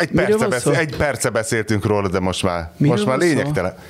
[0.00, 3.74] Egy perce, beszél, egy perce beszéltünk róla, de most már, Miről most már lényegtelen.
[3.76, 3.82] Szó?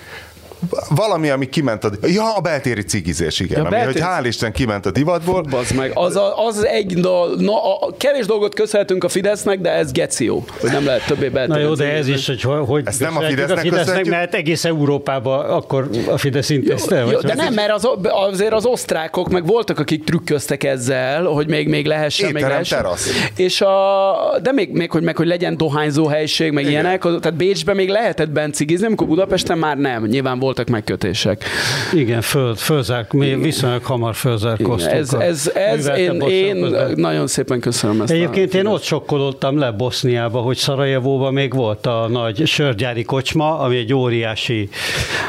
[0.88, 1.90] Valami, ami kiment a...
[2.02, 3.58] Ja, a beltéri cigizés, igen.
[3.58, 4.00] Ja, ami, beltéri...
[4.00, 5.42] hogy hál' Isten kiment a divatból.
[5.42, 9.70] Bazd meg, az, a, az egy, no, no, a, kevés dolgot köszönhetünk a Fidesznek, de
[9.70, 13.00] ez geció, hogy nem lehet többé beltéri Na jó, de ez is, hogy, hogy Ezt
[13.00, 17.00] nem a Fidesznek, a Fidesznek mert egész Európában akkor a Fidesz intézte.
[17.00, 21.48] Jó, jó, de nem, mert az, azért az osztrákok meg voltak, akik trükköztek ezzel, hogy
[21.48, 22.82] még, még lehessen, Étterem, még lehessen.
[22.82, 23.08] Terasz.
[23.36, 26.72] És a, de még, még hogy, meg, hogy legyen dohányzó helység, meg Igen.
[26.72, 30.04] ilyenek, tehát Bécsben még lehetett bent cigizni, amikor Budapesten már nem.
[30.04, 31.44] Nyilván volt voltak megkötések.
[31.92, 34.94] Igen, föl, fölzárk, mi viszonylag hamar fölzárkoztunk.
[34.94, 36.56] Ez, ez, ez én, én
[36.94, 38.12] nagyon szépen köszönöm ezt.
[38.12, 43.76] Egyébként én ott sokkolódtam le Boszniába, hogy Szarajevóban még volt a nagy sörgyári kocsma, ami
[43.76, 44.68] egy óriási,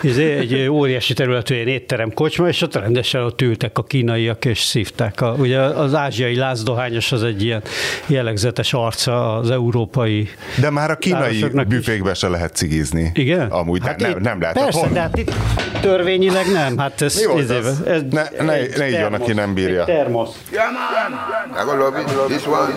[0.01, 5.21] izé, egy óriási területű étterem kocsma, és ott rendesen ott ültek a kínaiak, és szívták.
[5.21, 7.63] A, ugye az ázsiai lázdohányos az egy ilyen
[8.05, 10.29] jellegzetes arca az európai
[10.59, 13.11] De már a kínai büfékbe se lehet cigizni.
[13.13, 13.47] Igen?
[13.47, 14.57] Amúgy hát nem, nem, nem lehet.
[14.57, 15.31] Persze, de hát itt
[15.81, 16.77] törvényileg nem.
[16.77, 17.79] Hát ez, Mi volt ez?
[17.85, 19.83] ez ne, ne, ne így van, aki nem bírja.
[19.83, 20.35] Termosz.
[20.51, 21.73] Yeah, man.
[21.73, 22.07] I love it.
[22.27, 22.73] This one.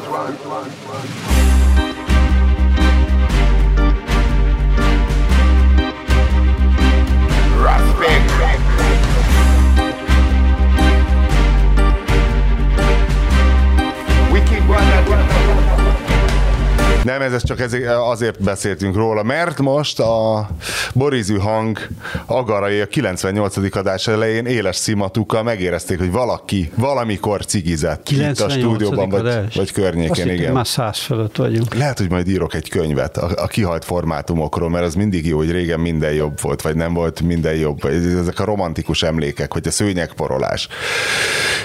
[17.04, 20.48] Nem, ez csak azért beszéltünk róla, mert most a
[20.94, 21.78] Borizű hang
[22.26, 23.76] agarai a 98.
[23.76, 30.10] adás elején éles szimatukkal megérezték, hogy valaki valamikor cigizett itt a stúdióban, vagy, vagy környéken.
[30.10, 30.52] Azt igen.
[30.52, 31.74] már száz fölött vagyunk.
[31.74, 35.50] Lehet, hogy majd írok egy könyvet a, a kihalt formátumokról, mert az mindig jó, hogy
[35.50, 37.84] régen minden jobb volt, vagy nem volt minden jobb.
[38.20, 40.68] Ezek a romantikus emlékek, hogy a szőnyegporolás.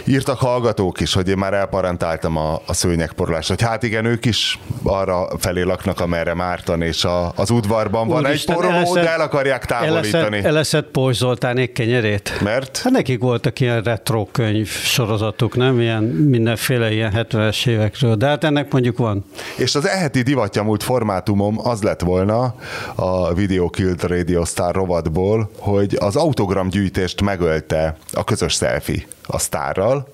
[0.05, 4.59] Írtak hallgatók is, hogy én már elparantáltam a, a szőnyegporolást, hogy hát igen, ők is
[4.83, 9.03] arra felé laknak, amerre Márton, és a, az udvarban van Úr egy Isten, poroló, eleszed,
[9.03, 10.25] de el akarják távolítani.
[10.25, 12.39] Eleszed, eleszed Pós Zoltánék kenyerét?
[12.41, 12.77] Mert?
[12.77, 15.79] Hát nekik voltak ilyen retro könyv sorozatuk, nem?
[15.81, 19.25] Ilyen mindenféle ilyen 70-es évekről, de hát ennek mondjuk van.
[19.57, 22.55] És az eheti divatja formátumom az lett volna
[22.95, 30.07] a Video Killed Radio Star rovatból, hogy az autogramgyűjtést megölte a közös selfie a sztárral,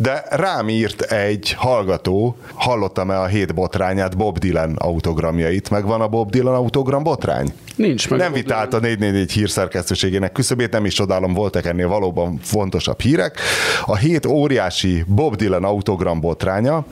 [0.00, 6.08] de rám írt egy hallgató, hallottam-e a hét botrányát, Bob Dylan autogramjait, meg van a
[6.08, 7.52] Bob Dylan autogram botrány?
[7.76, 8.18] Nincs meg.
[8.18, 13.40] Nem vitált a 444 hírszerkesztőségének küszöbét, nem is csodálom, voltak ennél valóban fontosabb hírek.
[13.86, 16.84] A hét óriási Bob Dylan autogram botránya,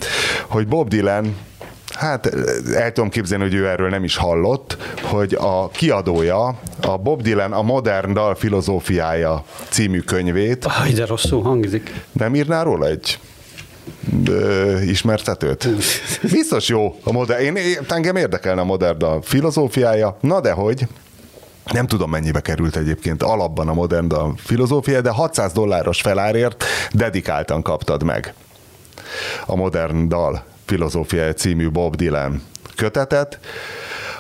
[0.47, 1.37] hogy Bob Dylan
[1.97, 2.35] Hát
[2.75, 7.53] el tudom képzelni, hogy ő erről nem is hallott, hogy a kiadója, a Bob Dylan
[7.53, 10.65] a modern dal filozófiája című könyvét.
[10.65, 11.93] Aj, de rosszul hangzik.
[12.13, 13.19] Nem írnál róla egy
[14.27, 15.69] ö, ismertetőt?
[16.33, 20.87] Biztos jó a modern, én, engem érdekelne a modern dal filozófiája, na de hogy,
[21.73, 27.63] nem tudom mennyibe került egyébként alapban a modern dal filozófia, de 600 dolláros felárért dedikáltan
[27.63, 28.35] kaptad meg
[29.47, 32.43] a modern dal filozófiája című Bob Dylan
[32.77, 33.39] kötetet,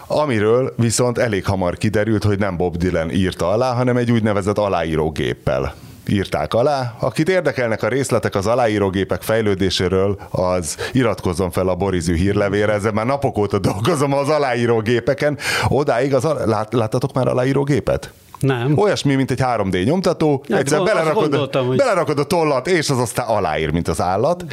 [0.07, 5.75] amiről viszont elég hamar kiderült, hogy nem Bob Dylan írta alá, hanem egy úgynevezett aláírógéppel
[6.09, 6.95] írták alá.
[7.01, 13.07] Akit érdekelnek a részletek az aláírógépek fejlődéséről, az iratkozzon fel a Borizű hírlevére, ezzel már
[13.07, 15.39] napok óta dolgozom az aláírógépeken.
[15.69, 18.13] Odáig az, lát, láttatok már aláírógépet?
[18.41, 18.79] Nem.
[18.79, 21.77] Olyasmi, mint egy 3D nyomtató, ja, egyszer belerakod, gondoltam, hogy...
[21.77, 24.45] belerakod a tollat, és az aztán aláír, mint az állat.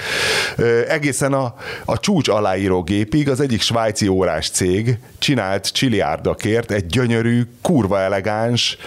[0.88, 1.54] Egészen a,
[1.86, 8.78] a csúcs aláíró gépig az egyik svájci órás cég csinált csiliárdakért egy gyönyörű, kurva elegáns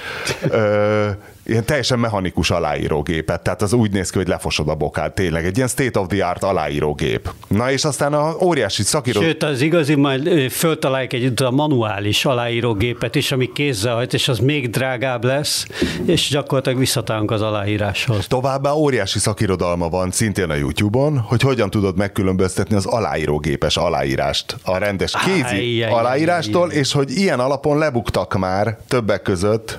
[1.47, 5.57] ilyen teljesen mechanikus aláírógépet, tehát az úgy néz ki, hogy lefosod a bokát, tényleg egy
[5.57, 7.31] ilyen state of the art aláírógép.
[7.49, 9.21] Na és aztán a óriási szakíró...
[9.21, 14.39] Sőt, az igazi, majd föltalálják egy a manuális aláírógépet is, ami kézzel hajt, és az
[14.39, 15.67] még drágább lesz,
[16.05, 18.27] és gyakorlatilag visszatálunk az aláíráshoz.
[18.27, 24.79] Továbbá óriási szakirodalma van szintén a YouTube-on, hogy hogyan tudod megkülönböztetni az aláírógépes aláírást a
[24.79, 29.79] rendes kézi Áj, aláírástól, és hogy ilyen alapon lebuktak már többek között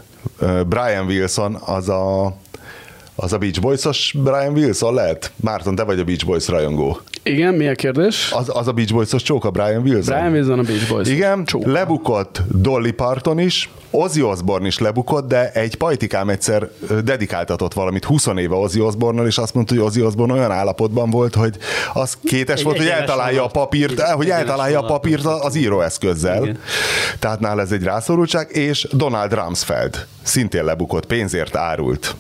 [0.68, 2.36] Brian Wilson az a
[3.20, 5.32] az a Beach Boys-os Brian Wilson lehet?
[5.36, 7.00] Márton, te vagy a Beach Boys rajongó.
[7.28, 8.32] Igen, mi a kérdés?
[8.32, 10.16] Az, az a Beach Boys-os csók, a Brian Wilson.
[10.16, 11.08] Brian Wilson a Beach Boys.
[11.08, 11.66] Igen, csók.
[11.66, 16.70] lebukott Dolly Parton is, Ozzy Osbourne is lebukott, de egy pajtikám egyszer
[17.04, 21.36] dedikáltatott valamit 20 éve Ozzy Osbourne-nal, és azt mondta, hogy Ozzy Osbourne olyan állapotban volt,
[21.36, 21.58] hogy
[21.94, 24.10] az kétes egy volt, hogy eltalálja a papírt, volt.
[24.10, 26.44] hogy eltalálja a papírt az íróeszközzel.
[26.44, 26.60] Igen.
[27.20, 32.16] Tehát nála ez egy rászorultság, és Donald Rumsfeld szintén lebukott, pénzért árult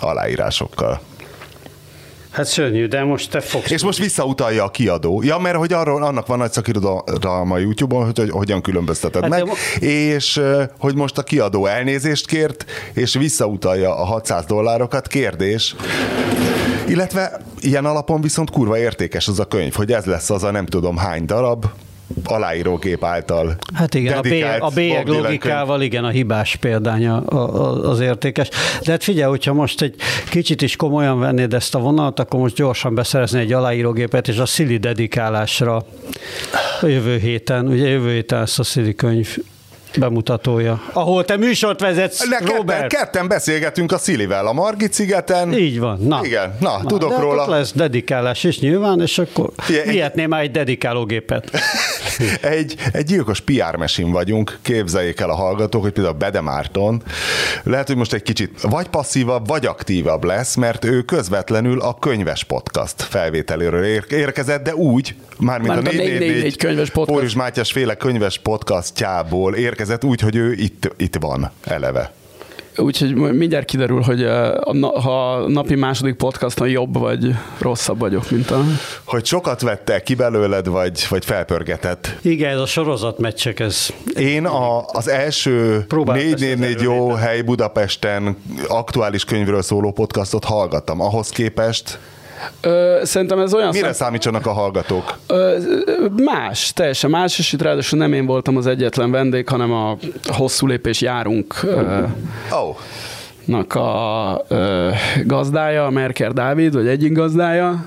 [0.00, 1.00] aláírásokkal.
[2.32, 3.70] Hát szörnyű, de most te fogsz.
[3.70, 5.22] És most visszautalja a kiadó.
[5.22, 9.30] Ja, mert hogy arról, annak van nagy szakirodalma a YouTube-on, hogy, hogy hogyan különbözteted hát
[9.30, 9.86] meg, de...
[9.86, 10.40] és
[10.78, 12.64] hogy most a kiadó elnézést kért,
[12.94, 15.06] és visszautalja a 600 dollárokat.
[15.06, 15.74] Kérdés,
[16.86, 20.66] illetve ilyen alapon viszont kurva értékes az a könyv, hogy ez lesz az a nem
[20.66, 21.64] tudom hány darab,
[22.24, 28.48] aláírógép által Hát igen, a, bélyeg, a bélyeg logikával igen, a hibás példánya az értékes.
[28.84, 29.94] De hát figyelj, hogyha most egy
[30.30, 34.46] kicsit is komolyan vennéd ezt a vonalat, akkor most gyorsan beszerezni egy aláírógépet, és a
[34.46, 35.84] Szili dedikálásra
[36.80, 39.36] a jövő héten, ugye jövő héten ezt a Szili könyv
[39.98, 42.80] bemutatója, ahol te műsort vezetsz, ne, Robert.
[42.80, 45.52] Ketten, ketten beszélgetünk a Szilivel a Margit szigeten.
[45.52, 45.98] Így van.
[46.00, 46.20] Na.
[46.24, 47.48] Igen, na, na tudok de róla.
[47.48, 49.50] lesz dedikálás is nyilván, és akkor
[49.84, 51.50] vihetném már egy dedikálógépet.
[52.40, 57.02] egy, egy gyilkos PR mesin vagyunk, képzeljék el a hallgatók, hogy például Bede Márton
[57.62, 62.44] lehet, hogy most egy kicsit vagy passzívabb, vagy aktívabb lesz, mert ő közvetlenül a könyves
[62.44, 67.18] podcast felvételéről érkezett, de úgy, mármint Már a 444 könyves podcast.
[67.18, 72.12] Póris Mátyás féle könyves podcastjából érkezett érkezett úgy, hogy ő itt, itt van eleve.
[72.76, 78.64] Úgyhogy mindjárt kiderül, hogy a, ha napi második podcaston jobb vagy rosszabb vagyok, mint a...
[79.04, 82.16] Hogy sokat vette ki belőled, vagy, vagy felpörgetett.
[82.20, 83.88] Igen, ez a sorozatmeccsek, ez...
[84.14, 88.36] Én a, az első 444 jó hely Budapesten
[88.68, 91.00] aktuális könyvről szóló podcastot hallgattam.
[91.00, 91.98] Ahhoz képest
[92.60, 93.68] Ö, szerintem ez olyan...
[93.68, 93.92] Mire szem...
[93.92, 95.18] számítsanak a hallgatók?
[95.26, 95.58] Ö,
[96.24, 100.66] más, teljesen más, és itt ráadásul nem én voltam az egyetlen vendég, hanem a hosszú
[100.66, 101.54] lépés járunk.
[101.62, 102.02] Ö,
[102.50, 102.76] oh
[103.44, 104.90] nak a ö,
[105.24, 107.84] gazdája, Merker Dávid, vagy egyik gazdája,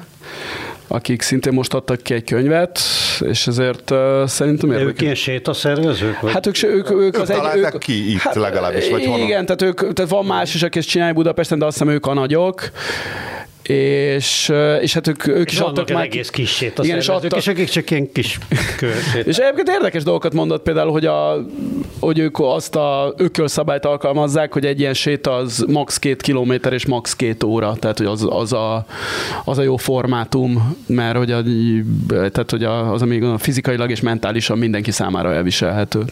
[0.87, 2.79] akik szintén most adtak ki egy könyvet,
[3.19, 4.91] és ezért uh, szerintem érdekes.
[4.91, 6.19] Ők ilyen sétaszervezők?
[6.19, 6.31] Vagy?
[6.31, 7.39] Hát ők, ők, ők, ők az egy...
[7.55, 9.45] Ők, ki itt hát, legalábbis, vagy Igen, honnan?
[9.45, 12.13] tehát, ők, tehát van más is, aki ezt csinálja Budapesten, de azt hiszem ők a
[12.13, 12.69] nagyok,
[13.69, 14.51] és,
[14.81, 16.03] és hát ők, ők és is adtak már...
[16.03, 18.37] egész kis sét igen, és, adtak, és akik csak ilyen kis
[18.77, 19.25] körsét.
[19.27, 21.45] és egyébként érdekes dolgokat mondott például, hogy, a,
[21.99, 25.99] hogy ők azt a ökölszabályt alkalmazzák, hogy egy ilyen sét az max.
[25.99, 27.15] két kilométer és max.
[27.15, 28.85] két óra, tehát hogy az, az, a,
[29.43, 31.43] az a jó formátum, mert hogy, a,
[32.07, 36.03] tehát, hogy a, az, ami a fizikailag és mentálisan mindenki számára elviselhető.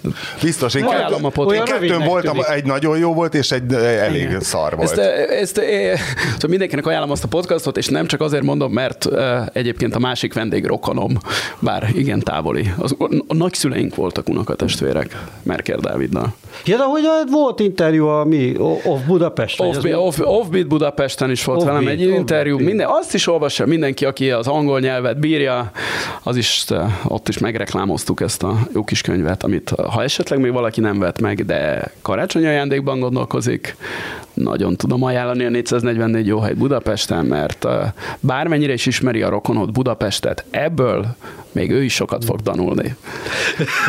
[0.42, 2.50] Biztos, én, kettő, a én kettőn voltam, tűnik.
[2.50, 4.42] egy nagyon jó volt, és egy elég Igen.
[4.42, 4.90] szar volt.
[4.90, 6.02] Ezt, ezt, ezt,
[6.34, 9.08] szóval mindenkinek ajánlom azt a podcastot, és nem csak azért mondom, mert
[9.54, 11.18] egyébként a másik vendég rokonom,
[11.60, 12.72] bár igen távoli.
[12.78, 12.96] Az,
[13.28, 16.34] a nagyszüleink voltak unokatestvérek, Merker Dáviddal.
[16.66, 19.60] Ja, de hogy volt interjú a mi, Off Budapest?
[19.60, 22.56] Off, off, Offbeat Budapesten is volt off velem egy off interjú.
[22.56, 25.72] Off minden, azt is olvassa mindenki, aki az angol nyelvet bírja,
[26.24, 26.66] az is,
[27.04, 31.22] ott is megreklámoztuk ezt a jó kis könyvet, amit ha esetleg még valaki nem vett
[31.22, 33.76] meg, de karácsonyi ajándékban gondolkozik,
[34.34, 37.68] nagyon tudom ajánlani a 444 jó hely Budapesten, mert
[38.20, 41.16] bármennyire is ismeri a rokonot Budapestet, ebből
[41.52, 42.96] még ő is sokat fog tanulni.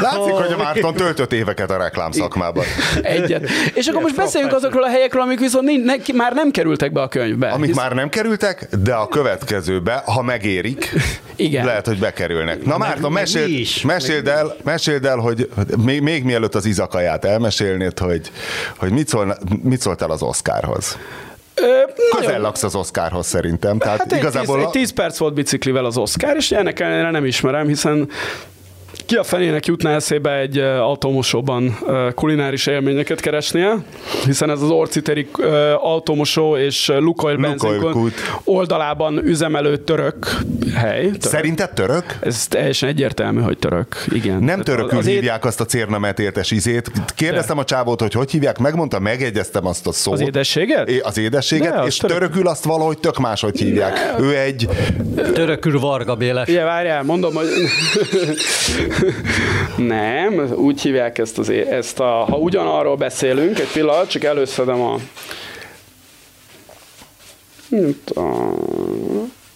[0.00, 2.64] Látszik, hogy a Márton töltött éveket a reklám szakmában.
[3.02, 3.48] Egyet.
[3.74, 7.08] És akkor most beszéljünk azokról a helyekről, amik viszont ne, már nem kerültek be a
[7.08, 7.48] könyvbe.
[7.48, 7.76] Amik hisz...
[7.76, 10.92] már nem kerültek, de a következőbe, ha megérik,
[11.36, 11.64] Igen.
[11.64, 12.64] lehet, hogy bekerülnek.
[12.64, 15.48] Na Márton, meséld, meséld, el, meséld el, hogy
[15.84, 18.30] még, még mielőtt az izakaját elmesélnéd, hogy,
[18.76, 20.22] hogy mit, szól, mit szóltál az
[21.54, 21.94] Oscarhoz.
[22.16, 23.78] Közel laksz az Oscarhoz szerintem.
[23.78, 24.60] Tehát hát igazából...
[24.60, 28.08] Egy 10 perc volt biciklivel az Oscar, és ennek ellenére nem ismerem, hiszen
[29.06, 31.78] ki a fenének jutna eszébe egy automosóban
[32.14, 33.76] kulináris élményeket keresnie,
[34.24, 35.28] hiszen ez az Orciteri
[35.78, 38.14] automosó és Lukoil benzinkút
[38.44, 40.38] oldalában üzemelő török
[40.74, 41.02] hely.
[41.02, 41.22] Török.
[41.22, 42.04] Szerinted török?
[42.20, 44.04] Ez teljesen egyértelmű, hogy török.
[44.12, 44.42] Igen.
[44.42, 46.90] Nem törökül az hívják azt a cérnametértes izét.
[47.14, 47.62] Kérdeztem De.
[47.62, 50.14] a csávót, hogy hogy hívják, megmondta, megegyeztem azt a szót.
[50.14, 50.88] Az édességet?
[50.88, 52.16] É, az édességet, De, és török...
[52.16, 53.92] törökül azt valahogy tök máshogy hívják.
[54.18, 54.24] Ne.
[54.24, 54.68] Ő egy...
[55.32, 56.48] Törökül Varga Béles.
[56.48, 57.46] Igen, várjál, mondom, hogy
[59.76, 64.98] nem, úgy hívják ezt, az, ezt a, ha ugyanarról beszélünk, egy pillanat, csak előszedem a,
[68.20, 68.52] a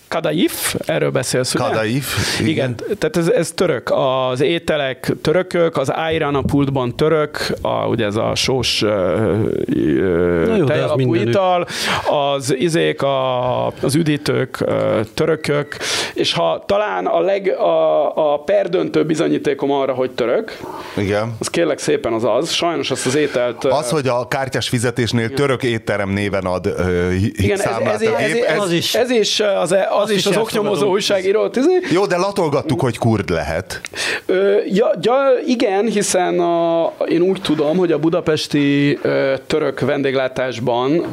[0.09, 1.65] Kadaif, erről beszélsz, ugye?
[1.65, 2.51] Kadaif, igen.
[2.51, 2.75] igen.
[2.99, 3.91] Tehát ez, ez török.
[3.91, 11.15] Az ételek törökök, az Ayran a pultban török, a, ugye ez a sós uh, tejalapú
[11.15, 11.67] ital,
[12.11, 15.77] az izék, a, az üdítők uh, törökök,
[16.15, 20.59] és ha talán a, leg, a, a perdöntő bizonyítékom arra, hogy török,
[20.97, 21.37] igen.
[21.39, 23.65] az kérlek szépen az az, sajnos azt az ételt...
[23.65, 25.37] Az, hogy a kártyás fizetésnél igen.
[25.37, 28.95] török étterem néven ad uh, igen, ez, ez, ez, ez, ez, ez, is.
[28.95, 31.51] ez is az, az is, is az oknyomozó újságíró.
[31.91, 33.81] Jó, de latolgattuk, hogy kurd lehet.
[34.27, 41.07] Ö, ja, ja, igen, hiszen a, én úgy tudom, hogy a budapesti ö, török vendéglátásban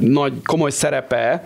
[0.00, 1.44] nagy, komoly szerepe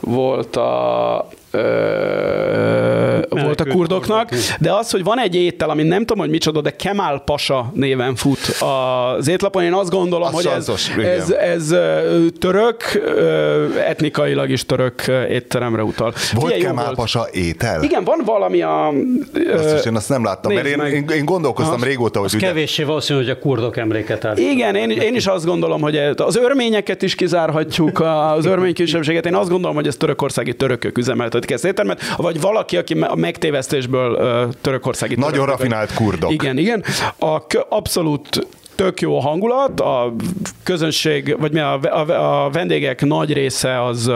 [0.00, 4.28] volt a ö, volt a kurdoknak,
[4.60, 8.14] de az, hogy van egy étel, ami nem tudom, hogy micsoda, de Kemal Pasa néven
[8.14, 8.38] fut
[9.18, 10.68] az étlapon, én azt gondolom, az hogy ez,
[10.98, 11.74] ez, ez,
[12.38, 12.82] török,
[13.86, 16.12] etnikailag is török étteremre utal.
[16.32, 16.96] Volt Ilyen Kemal volt.
[16.96, 17.82] Pasa étel?
[17.82, 18.88] Igen, van valami a...
[19.54, 21.84] Azt is én azt nem láttam, mert én, én, én gondolkoztam ha.
[21.84, 22.28] régóta, hogy...
[22.28, 22.46] Az ugye...
[22.46, 24.36] kevéssé valószínű, hogy a kurdok emléket áll.
[24.36, 28.00] Igen, én, én is azt gondolom, hogy az örményeket is kizárhatjuk,
[28.36, 29.26] az örmény kisebbséget.
[29.26, 33.14] Én azt gondolom, hogy ez törökországi törökök üzemeltet működik ez éttermet, vagy valaki, aki a
[33.14, 36.32] megtévesztésből törökországi Nagyon török, rafinált kurdok.
[36.32, 36.84] Igen, igen.
[37.18, 40.14] A, abszolút tök jó hangulat, a
[40.62, 44.10] közönség, vagy mi a, a, a vendégek nagy része az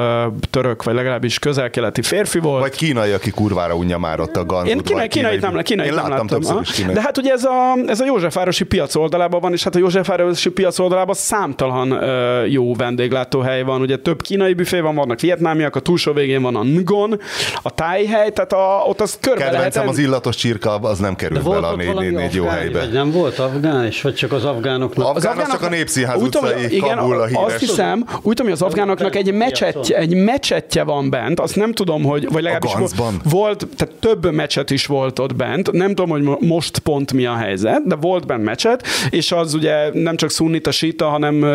[0.51, 2.61] török, vagy legalábbis közel-keleti férfi volt.
[2.61, 4.69] Vagy kínai, aki kurvára unja már ott a ganzut.
[4.69, 6.27] Én kínai, kínai, nem, kínai, Én nem láttam.
[6.41, 6.95] láttam is kínai.
[6.95, 10.51] De hát ugye ez a, ez a Józsefvárosi piac oldalában van, és hát a Józsefvárosi
[10.51, 13.81] piac oldalában számtalan uh, jó vendéglátóhely van.
[13.81, 17.21] Ugye több kínai büfé van, vannak vietnámiak, a túlsó végén van a Ngon,
[17.63, 19.99] a tájhely, tehát a, ott az körbe Kedvencem lehet.
[19.99, 22.79] az illatos csirka, az nem kerül bele a négy, négy, négy jó helybe.
[22.79, 25.17] Vagy nem volt afgán, és vagy csak az afgánoknak.
[25.17, 27.45] Az afgánok csak a Népszínház úgy utcai igen, Kabul a híres.
[27.45, 31.73] Azt hiszem, úgy tudom, hogy az afgánoknak egy mecsettje, egy mecsettje van bent, azt nem
[31.73, 32.91] tudom, hogy, vagy legalábbis
[33.25, 37.35] volt, tehát több mecset is volt ott bent, nem tudom, hogy most pont mi a
[37.35, 41.47] helyzet, de volt bent mecset, és az ugye nem csak szunnita, síta, hanem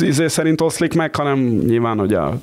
[0.00, 2.38] izé szerint oszlik meg, hanem nyilván, hogy a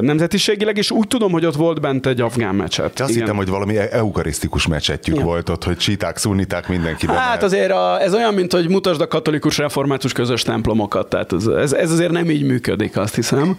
[0.00, 3.00] nemzetiségileg, és úgy tudom, hogy ott volt bent egy afgán mecset.
[3.00, 5.22] Azt hittem, hogy valami eukarisztikus mecsetjük ja.
[5.24, 7.06] volt ott, hogy síták, szuniták, mindenki.
[7.06, 11.46] Hát azért a, ez olyan, mint hogy mutasd a katolikus református közös templomokat, tehát ez,
[11.46, 13.58] ez, ez azért nem így működik, azt hiszem.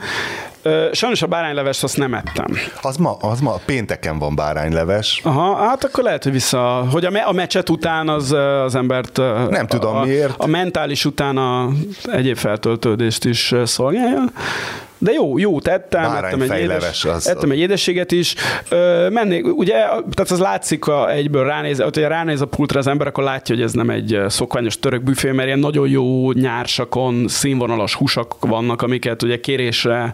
[0.92, 2.46] Sajnos a bárányleves azt nem ettem.
[2.82, 5.22] Az ma, az ma pénteken van bárányleves.
[5.24, 8.32] Aha, hát akkor lehet, hogy vissza, hogy a, me, a mecset után az,
[8.64, 9.18] az embert...
[9.50, 10.34] Nem tudom a, miért.
[10.38, 11.70] A mentális után a
[12.04, 14.24] egyéb feltöltődést is szolgálja.
[14.98, 18.36] De jó, jó tettem, ettem egy, édes, az, ettem egy édességet is.
[18.70, 23.08] Ö, mennék, ugye, tehát az látszik, ha egyből ránéz, hogyha ránéz a pultra az ember,
[23.08, 27.96] akkor látja, hogy ez nem egy szokványos török büfé, mert ilyen nagyon jó nyársakon színvonalas
[27.96, 30.14] húsak vannak, amiket ugye kérésre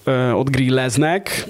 [0.03, 1.45] ö, ott grilleznek.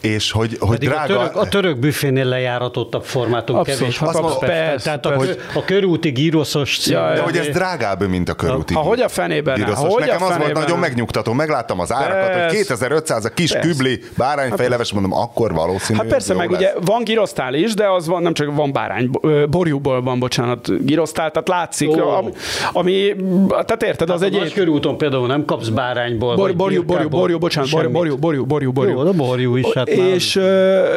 [0.00, 1.00] És hogy, hogy drága...
[1.02, 3.98] A török, a török büfénél lejáratottabb formátum Abszolút, kevés.
[3.98, 5.36] Hát az persze, Tehát persze.
[5.54, 6.96] A, a körúti gíroszos cím.
[6.96, 9.54] Ja, de hogy ez drágább, mint a körúti Ahogy a fenében.
[9.54, 9.92] Gíroszos.
[9.92, 11.32] Hogy Nekem az volt nagyon megnyugtató.
[11.32, 12.44] Megláttam az árakat, persze.
[12.44, 13.68] hogy 2500 a kis persze.
[13.68, 15.98] kübli bárányfejleves, hát mondom, akkor valószínű.
[15.98, 16.60] Hát persze, meg lesz.
[16.60, 19.10] ugye van girosztál is, de az van, nem csak van bárány,
[19.50, 22.16] borjúból van, bocsánat, girosztál, tehát látszik, oh.
[22.16, 22.32] ami,
[22.72, 23.14] ami,
[23.48, 24.36] tehát érted, az hát egy...
[24.36, 26.34] A körúton például nem kapsz bárányból.
[26.34, 28.92] Bor, borjú, borjú, borjú, bocsánat, borjú, borjú, borjú, borjú.
[28.92, 29.72] Jó, de borjú is.
[29.74, 30.34] Hát és,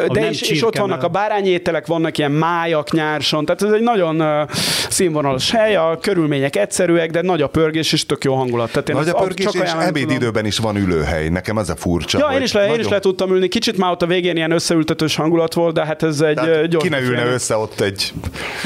[0.08, 4.48] de is, és ott vannak a bárányételek, vannak ilyen májak nyárson, tehát ez egy nagyon
[4.89, 8.72] színvonalas hely, a körülmények egyszerűek, de nagy a pörgés, és tök jó hangulat.
[8.72, 11.30] Tehát én nagy a pörgés, és ebédidőben is van ülőhely.
[11.30, 12.18] Nekem ez a furcsa.
[12.18, 12.75] Ja, én is, le, nagyon...
[12.75, 13.48] én is le tudtam ülni.
[13.48, 16.84] Kicsit már ott a végén ilyen összeültetős hangulat volt, de hát ez egy tehát gyors.
[16.84, 18.13] Ki ne ülne össze ott egy...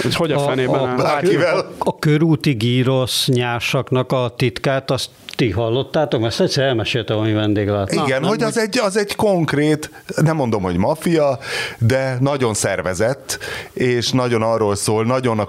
[0.03, 0.79] egy hogy a, fenében?
[0.79, 5.09] A, a, a, a körúti gírosz nyársaknak a titkát, azt
[5.39, 6.25] ti hallottátok?
[6.25, 7.91] Ezt egyszer elmesélte valami vendéglát.
[7.91, 11.39] Igen, Na, hogy az egy, az egy konkrét, nem mondom, hogy maffia,
[11.77, 13.39] de nagyon szervezett,
[13.74, 15.48] és nagyon arról szól, nagyon a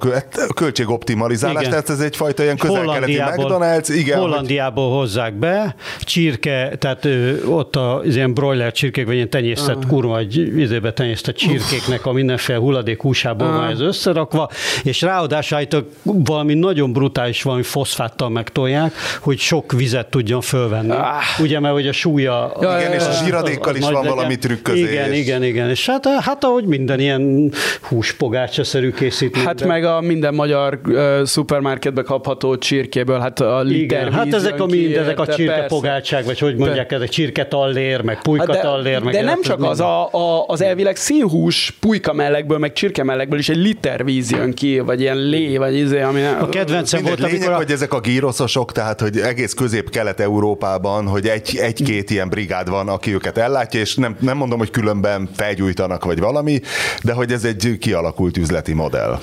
[0.54, 1.70] költségoptimalizálás, igen.
[1.70, 3.88] tehát ez egyfajta ilyen közel-keleti McDonald's.
[3.88, 4.98] Igen, Hollandiából hogy...
[4.98, 9.90] hozzák be, csirke, tehát ő, ott az ilyen broiler csirkék, vagy ilyen tenyésztett uh.
[9.90, 13.54] kurva, egy időbe tenyésztett csirkéknek a mindenféle hulladék húsából uh.
[13.54, 14.50] van ez összerakva,
[14.82, 15.58] és ráadásul
[16.02, 20.90] valami nagyon brutális, valami foszfáttal megtolják, hogy sok vizet tudjon fölvenni.
[20.90, 21.40] Ah.
[21.40, 22.52] Ugye, mert hogy a súlya...
[22.60, 24.14] Ja, igen, és a zsíradékkal is van legyen.
[24.14, 24.90] valami trükközés.
[24.90, 25.70] Igen, igen, igen.
[25.70, 29.44] És hát, hát ahogy minden ilyen húspogácsa-szerű készítmény.
[29.44, 34.60] Hát meg a minden magyar uh, szupermarketbe kapható csirkéből, hát a liter igen, Hát ezek
[34.60, 38.98] a mind, ezek a csirkepogácsák, vagy hogy mondják, ezek csirketallér, meg pulykatallér.
[38.98, 43.04] De, meg de nem csak az, a, a, az elvileg színhús pulyka mellegből, meg csirke
[43.04, 46.22] mellegből is egy liter víz jön ki, vagy ilyen lé, vagy izé, ami...
[46.40, 47.54] A kedvencem volt, lényeg, amikor...
[47.54, 52.88] hogy ezek a gíroszosok, tehát hogy egész köz közép-kelet-európában, hogy egy, egy-két ilyen brigád van,
[52.88, 56.60] aki őket ellátja, és nem, nem mondom, hogy különben felgyújtanak, vagy valami,
[57.02, 59.18] de hogy ez egy kialakult üzleti modell.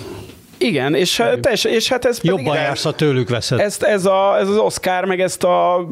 [0.57, 3.59] Igen, és, és, és hát ez Jobban jársz, ha tőlük veszed.
[3.59, 5.87] Ezt, ez, a, ez az Oscar, meg ezt a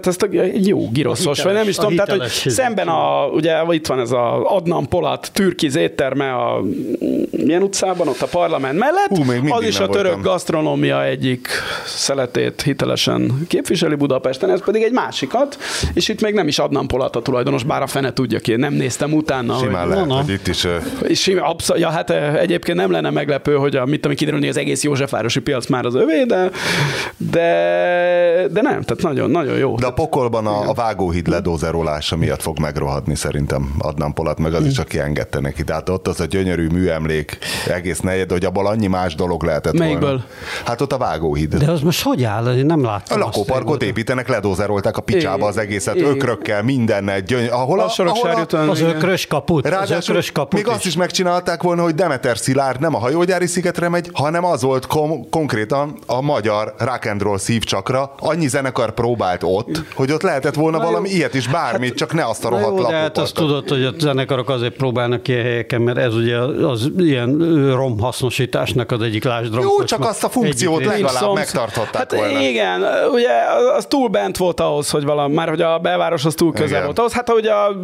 [0.00, 3.62] tehát ezt a, egy jó giroszos, vagy nem is tudom, tehát hogy szemben a, ugye
[3.68, 6.62] itt van ez a Adnan Polat türkiz étterme a
[7.30, 10.22] milyen utcában, ott a parlament mellett, Hú, még az is a török voltam.
[10.22, 11.48] gasztronómia egyik
[11.84, 15.58] szeletét hitelesen képviseli Budapesten, ez pedig egy másikat,
[15.92, 18.72] és itt még nem is adnám Polat a tulajdonos, bár a fene tudja ki, nem
[18.72, 19.58] néztem utána.
[19.58, 20.66] Simán hogy, lehet, na, hogy itt is...
[21.12, 24.82] Simán, abszol, ja, hát egyébként nem lenne meglepő, hogy a, mit ami kiderülni, az egész
[24.82, 26.50] Józsefvárosi piac már az övé, de,
[27.16, 29.74] de, de nem, tehát nagyon, nagyon jó.
[29.84, 34.66] De a pokolban a, a vágóhíd ledózerolása miatt fog megrohadni szerintem Adnan Polat, meg az
[34.66, 35.64] is, aki engedte neki.
[35.64, 37.38] Tehát ott az a gyönyörű műemlék
[37.68, 40.08] egész negyed, hogy abból annyi más dolog lehetett Melyikből?
[40.08, 40.24] volna.
[40.64, 41.54] Hát ott a vágóhíd.
[41.54, 42.56] De az most hogy áll?
[42.56, 43.20] Én nem láttam.
[43.20, 47.46] A lakóparkot építenek, ledózerolták a picsába az egészet, é, ökrökkel, mindennel, gyöny...
[47.46, 49.66] ahol a, ahol a, az ökrös kaput.
[49.68, 50.72] Ráadásul az ökrös kaput még is.
[50.72, 54.86] azt is megcsinálták volna, hogy Demeter Szilárd nem a hajógyári szigetre megy, hanem az volt
[54.86, 58.14] kom- konkrétan a magyar rock and roll szívcsakra.
[58.18, 61.16] Annyi zenekar próbált ott, hogy ott lehetett volna na valami jó.
[61.16, 63.84] ilyet is, bármit, hát, csak ne azt a rohadt jó, de hát azt tudod, hogy
[63.84, 67.38] a zenekarok azért próbálnak ilyen helyeken, mert ez ugye az ilyen
[67.74, 72.40] romhasznosításnak az egyik lásd Jó, csak azt a funkciót legalább megtartották hát volna.
[72.40, 73.30] Igen, ugye
[73.76, 76.84] az túl bent volt ahhoz, hogy valami, már hogy a belváros az túl közel igen.
[76.84, 77.12] volt ahhoz.
[77.12, 77.76] Hát ahogy a,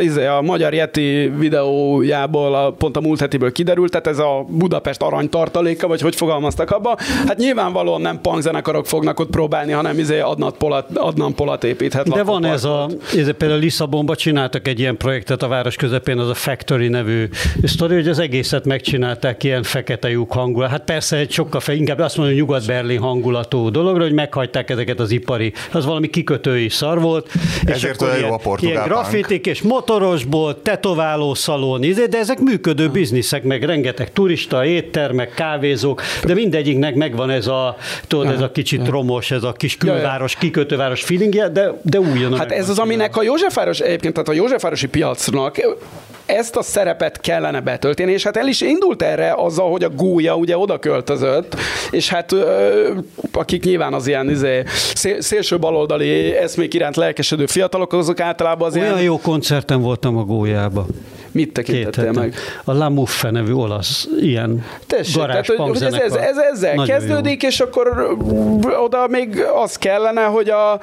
[0.00, 5.02] izé, a Magyar Yeti videójából, a, pont a múlt hetiből kiderült, tehát ez a Budapest
[5.02, 10.54] aranytartaléka, vagy hogy fogalmaztak abba, hát nyilvánvalóan nem punkzenekarok fognak ott próbálni, hanem izé Adnan
[10.58, 12.08] Polat, Adnan Polat építhet.
[12.08, 16.28] De van ez a, ez például Lisszabonban csináltak egy ilyen projektet a város közepén, az
[16.28, 17.28] a Factory nevű
[17.62, 20.70] sztori, hogy az egészet megcsinálták ilyen fekete lyuk hangulat.
[20.70, 25.00] Hát persze egy sokkal fe, inkább azt mondom, hogy Nyugat-Berlin hangulatú dologra, hogy meghagyták ezeket
[25.00, 27.30] az ipari, az valami kikötői szar volt.
[27.64, 32.88] Ezért olyan jó a portugál Ilyen grafitik és motorosból, tetováló szalon, izé, de ezek működő
[32.88, 38.88] bizniszek, meg rengeteg turista, éttermek, kávézók, de mindegyiknek megvan ez a, tudod, ez a kicsit
[38.88, 42.38] romos, ez a kis külváros, kikötőváros feelingje, de, de újonnan.
[42.38, 45.56] Hát ez az, aminek a Józsefváros, egyébként tehát a Józsefvárosi piacnak
[46.26, 50.36] ezt a szerepet kellene betölteni, és hát el is indult erre azzal, hogy a gúja
[50.36, 51.56] ugye oda költözött,
[51.90, 52.34] és hát
[53.32, 54.62] akik nyilván az ilyen izé,
[55.18, 59.02] szélső baloldali eszmék iránt lelkesedő fiatalok, azok általában az Olyan ilyen...
[59.02, 60.86] jó koncerten voltam a gólyába.
[61.36, 62.34] Mit tekintettél meg?
[62.64, 66.98] A La Muffe nevű olasz ilyen Tessék, tehát, hogy, hogy ez, ez, ez, ezzel Nagyon
[66.98, 67.48] kezdődik, jó.
[67.48, 68.16] és akkor
[68.84, 70.80] oda még az kellene, hogy, a,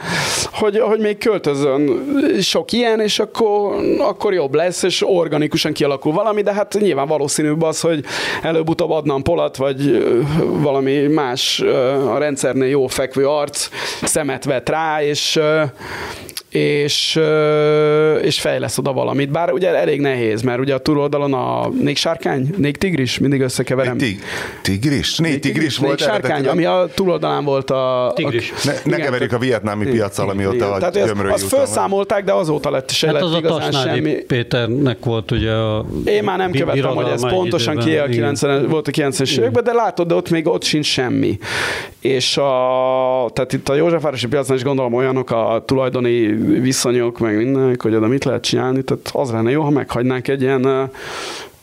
[0.51, 2.05] hogy, hogy még költözön
[2.41, 7.62] sok ilyen, és akkor, akkor jobb lesz, és organikusan kialakul valami, de hát nyilván valószínűbb
[7.62, 8.03] az, hogy
[8.41, 10.05] előbb-utóbb adnám Polat, vagy
[10.43, 11.60] valami más
[12.07, 13.69] a rendszernél jó fekvő arc
[14.04, 15.39] szemet vet rá, és
[16.54, 17.19] és,
[18.21, 19.32] és fejlesz oda valamit.
[19.32, 23.97] Bár ugye elég nehéz, mert ugye a túloldalon a négy sárkány, négy tigris, mindig összekeverem.
[23.97, 24.19] Tig,
[24.62, 25.17] tigris?
[25.17, 25.99] Négy tigris volt?
[25.99, 28.12] Négy sárkány, ami a túloldalán volt a...
[28.15, 28.51] Tigris.
[28.51, 32.34] A, ne, ne keverjük a vietnámi piacsal, ami ott a Tehát az, azt felszámolták, de
[32.34, 34.12] azóta lett se hát lett az igazán a semmi.
[34.12, 35.86] Péternek volt ugye a...
[36.06, 39.73] Én már nem követtem, hogy ez pontosan ki a 90 volt a 90-es években, de
[39.73, 41.38] látod, de ott még ott sincs semmi.
[41.99, 46.25] És a, tehát itt a Józsefvárosi piacon is gondolom olyanok a tulajdoni
[46.60, 50.41] viszonyok, meg mindenek, hogy oda mit lehet csinálni, tehát az lenne jó, ha meghagynánk egy
[50.41, 50.91] ilyen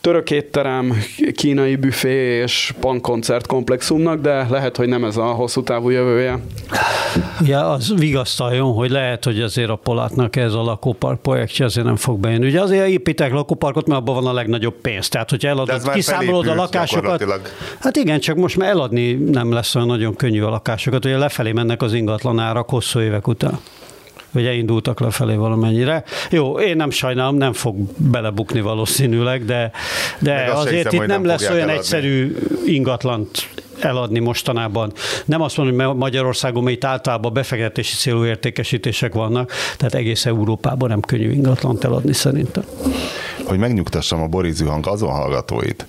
[0.01, 0.93] török étterem,
[1.35, 6.39] kínai büfé és pankoncert komplexumnak, de lehet, hogy nem ez a hosszú távú jövője.
[7.45, 11.95] Ja, az vigasztaljon, hogy lehet, hogy azért a Polátnak ez a lakópark projektje azért nem
[11.95, 12.47] fog bejönni.
[12.47, 15.09] Ugye azért építek lakóparkot, mert abban van a legnagyobb pénz.
[15.09, 17.23] Tehát, hogyha eladod, kiszámolod a lakásokat.
[17.79, 21.51] Hát igen, csak most már eladni nem lesz olyan nagyon könnyű a lakásokat, ugye lefelé
[21.51, 23.59] mennek az ingatlanárak hosszú évek után
[24.31, 26.03] vagy elindultak lefelé valamennyire.
[26.29, 29.71] Jó, én nem sajnálom, nem fog belebukni valószínűleg, de,
[30.19, 31.73] de azért hiszem, itt nem, nem lesz olyan eladni.
[31.73, 34.93] egyszerű ingatlant eladni mostanában.
[35.25, 40.89] Nem azt mondom, hogy Magyarországon, mert itt általában befektetési célú értékesítések vannak, tehát egész Európában
[40.89, 42.63] nem könnyű ingatlant eladni szerintem
[43.51, 45.85] hogy megnyugtassam a Boris Zuhang azon hallgatóit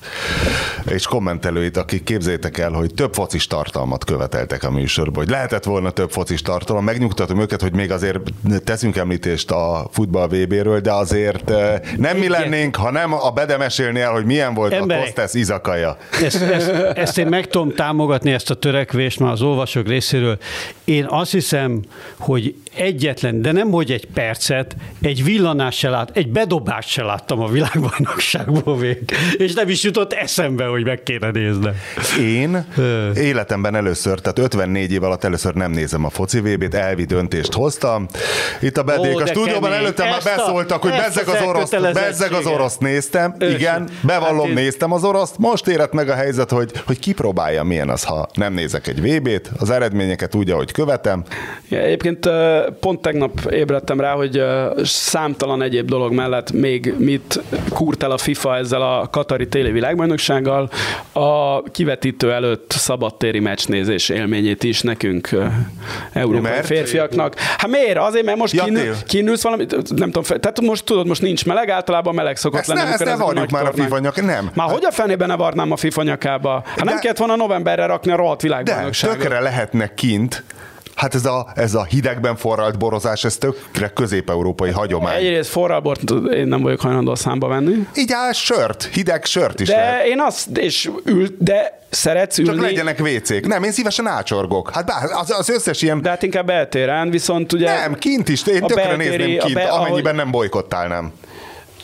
[0.89, 5.91] és kommentelőit, akik képzétek el, hogy több focis tartalmat követeltek a műsorban, hogy lehetett volna
[5.91, 8.19] több focis tartalom, megnyugtatom őket, hogy még azért
[8.65, 13.57] teszünk említést a futball VB-ről, de azért eh, nem mi lennénk, ha nem a Bede
[13.57, 15.97] mesélni el, hogy milyen volt Emberek, a Kostesz izakaja.
[16.23, 20.39] Ezt, ezt, ezt én meg tudom támogatni, ezt a törekvést már az olvasók részéről.
[20.85, 21.81] Én azt hiszem,
[22.19, 27.41] hogy egyetlen, de nem hogy egy percet, egy villanás se lát, egy bedobást se láttam
[27.41, 28.99] a világbajnokságból még,
[29.37, 31.71] és nem is jutott eszembe, hogy meg kéne nézni.
[32.21, 32.67] Én
[33.17, 38.07] életemben először, tehát 54 év alatt először nem nézem a foci VB-t, elvi döntést hoztam.
[38.61, 42.79] Itt a bedék a stúdióban előtte már beszóltak, hogy bezzeg az orosz, bezzeg az orosz
[42.79, 43.35] néztem.
[43.39, 43.55] Ős.
[43.55, 45.39] Igen, bevallom, hát néztem az oroszt.
[45.39, 49.51] Most érett meg a helyzet, hogy, hogy kipróbálja milyen az, ha nem nézek egy VB-t,
[49.59, 51.25] az eredményeket úgy, ahogy követem.
[51.69, 52.29] Ja, egyébként
[52.81, 54.43] pont tegnap ébredtem rá, hogy
[54.83, 60.71] számtalan egyéb dolog mellett még mit kúrt el a FIFA ezzel a Katari téli világbajnoksággal,
[61.13, 65.29] a kivetítő előtt szabadtéri meccsnézés élményét is nekünk
[66.13, 66.67] európai mert?
[66.67, 67.39] férfiaknak.
[67.39, 67.99] Hát miért?
[67.99, 71.71] Azért, mert most ja, kinő, kinősz valamit, nem tudom, tehát most tudod, most nincs meleg,
[71.71, 72.81] általában meleg szokott ezt lenni.
[72.81, 73.81] Ne, ezt ne varjuk már tornák.
[73.81, 74.51] a FIFA nyak, nem.
[74.55, 76.63] Már hogy a fenében ne varnám a FIFA nyakába?
[76.65, 79.17] Hát nem kellett volna novemberre rakni a rohadt világbajnokságot.
[79.17, 80.43] De tökre lehetnek kint
[80.95, 85.17] Hát ez a, ez a hidegben forralt borozás, ez tökre közép-európai hagyomány.
[85.17, 87.87] Egyrészt forralbort én nem vagyok hajlandó számba venni.
[87.97, 90.07] Így áll sört, hideg sört is De lehet.
[90.07, 92.51] én azt, és ült, de szeretsz ülni.
[92.51, 93.47] Csak legyenek vécék.
[93.47, 94.71] Nem, én szívesen ácsorgok.
[94.71, 96.03] Hát bár, az, az összes ilyen...
[96.03, 97.75] De hát inkább beltéren, viszont ugye...
[97.75, 98.47] Nem, kint is.
[98.47, 100.17] Én tökre beltéri, nézném kint, be, amennyiben ahogy...
[100.17, 101.13] nem bolykottálnám.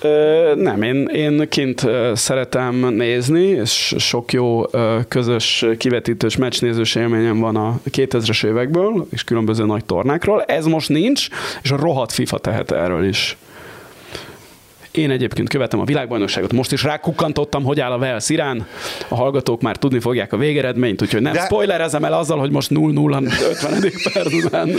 [0.03, 4.63] Ö, nem, én, én kint szeretem nézni, és sok jó
[5.09, 10.43] közös kivetítős meccsnézős élményem van a 2000-es évekből, és különböző nagy tornákról.
[10.43, 11.29] Ez most nincs,
[11.63, 13.37] és a rohadt FIFA tehet erről is.
[14.91, 18.67] Én egyébként követem a világbajnokságot, most is rákukkantottam, hogy áll a Wales Irán.
[19.09, 21.41] A hallgatók már tudni fogják a végeredményt, úgyhogy nem De...
[21.41, 23.93] spoilerezem el azzal, hogy most 0-0 50.
[24.13, 24.71] percben.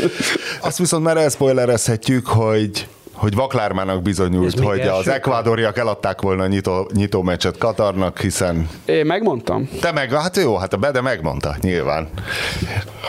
[0.61, 2.87] Azt viszont már elspoilerezhetjük, hogy
[3.19, 8.69] hogy Vaklármának bizonyult, hogy az ekvádoriak eladták volna a nyitó, nyitó meccset Katarnak, hiszen...
[8.85, 9.69] Én megmondtam.
[9.81, 12.07] Te meg, hát jó, hát a Bede megmondta, nyilván.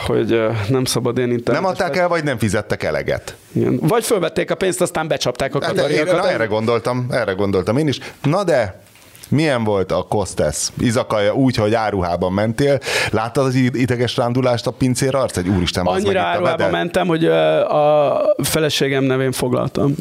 [0.07, 1.55] Hogy uh, nem szabad én internetes...
[1.55, 3.37] Nem adták el, vagy nem fizettek eleget?
[3.53, 3.79] Igen.
[3.83, 6.23] Vagy fölvették a pénzt, aztán becsapták a hát, katariakat.
[6.23, 7.99] Na, erre gondoltam, erre gondoltam én is.
[8.23, 8.81] Na de,
[9.30, 10.68] milyen volt a Kostes?
[10.78, 12.78] Izakaja úgy, hogy áruhában mentél.
[13.10, 15.36] Láttad az ideges rándulást a pincér arc?
[15.36, 19.94] Egy úristen, Annyira áruhában mentem, hogy a feleségem nevén foglaltam.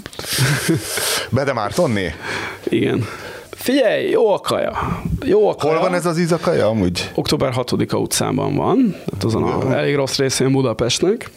[1.29, 2.13] Bede Mártonné?
[2.63, 3.05] Igen.
[3.49, 5.01] Figyelj, jó a kaja.
[5.25, 5.73] Jó a kaja.
[5.73, 7.11] Hol van ez az izakaja amúgy?
[7.15, 11.31] Október 6-a utcában van, tehát azon a elég rossz részén Budapestnek.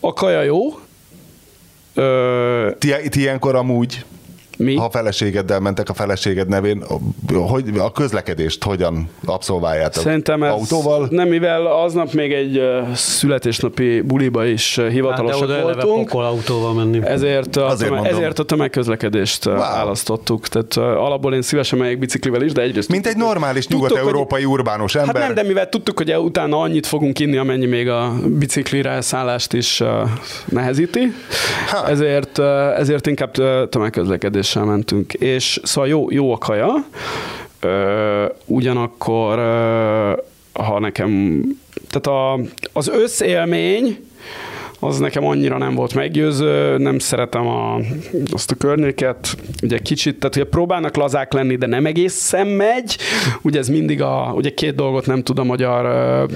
[0.00, 0.78] A kaja jó.
[2.78, 4.04] Ti, ti ilyenkor amúgy
[4.62, 4.76] mi?
[4.76, 6.84] Ha a feleségeddel mentek a feleséged nevén,
[7.48, 10.02] hogy a közlekedést hogyan abszolváljátok?
[10.02, 11.06] Szerintem ez autóval?
[11.10, 12.62] Nem, mivel aznap még egy
[12.94, 16.12] születésnapi buliba is hivatalosak hát, voltunk.
[16.12, 17.06] autóval menni.
[17.06, 19.56] Ezért a, Azért tömeg, ezért a tömegközlekedést wow.
[19.56, 20.48] választottuk.
[20.48, 22.88] Tehát alapból én szívesen megyek biciklivel is, de egyrészt...
[22.88, 25.14] Mint egy normális nyugat-európai urbánus ember.
[25.16, 29.52] Hát nem, de mivel tudtuk, hogy utána annyit fogunk inni, amennyi még a biciklire szállást
[29.52, 29.82] is
[30.44, 31.12] nehezíti,
[31.70, 31.88] ha.
[31.88, 32.38] ezért,
[32.78, 33.30] ezért inkább
[33.68, 36.74] tömegközlekedés kevéssel mentünk, és szóval jó, jó a kaja,
[37.60, 40.12] ö, ugyanakkor ö,
[40.52, 41.42] ha nekem,
[41.90, 42.40] tehát a,
[42.72, 43.98] az összélmény,
[44.80, 47.78] az nekem annyira nem volt meggyőző, nem szeretem a,
[48.32, 52.96] azt a környéket, ugye kicsit, tehát ugye próbálnak lazák lenni, de nem egészen megy,
[53.42, 56.26] ugye ez mindig a, ugye két dolgot nem tud a magyar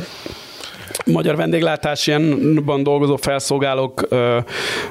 [1.13, 4.39] magyar vendéglátás ilyenban dolgozó felszolgálók ö,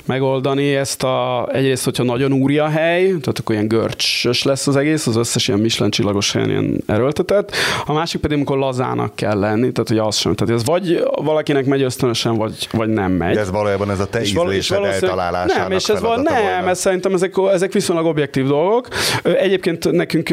[0.05, 4.75] megoldani ezt a, egyrészt, hogyha nagyon úri a hely, tehát akkor ilyen görcsös lesz az
[4.75, 7.51] egész, az összes ilyen Michelin csillagos helyen ilyen erőltetett,
[7.85, 11.65] a másik pedig, amikor lazának kell lenni, tehát hogy az sem, tehát ez vagy valakinek
[11.65, 13.33] megy ösztönösen, vagy, vagy nem megy.
[13.33, 17.13] De ez valójában ez a te ízlésed eltalálásának Nem, és ez val- nem, ez szerintem
[17.13, 18.87] ezek, ezek viszonylag objektív dolgok.
[19.23, 20.29] Egyébként nekünk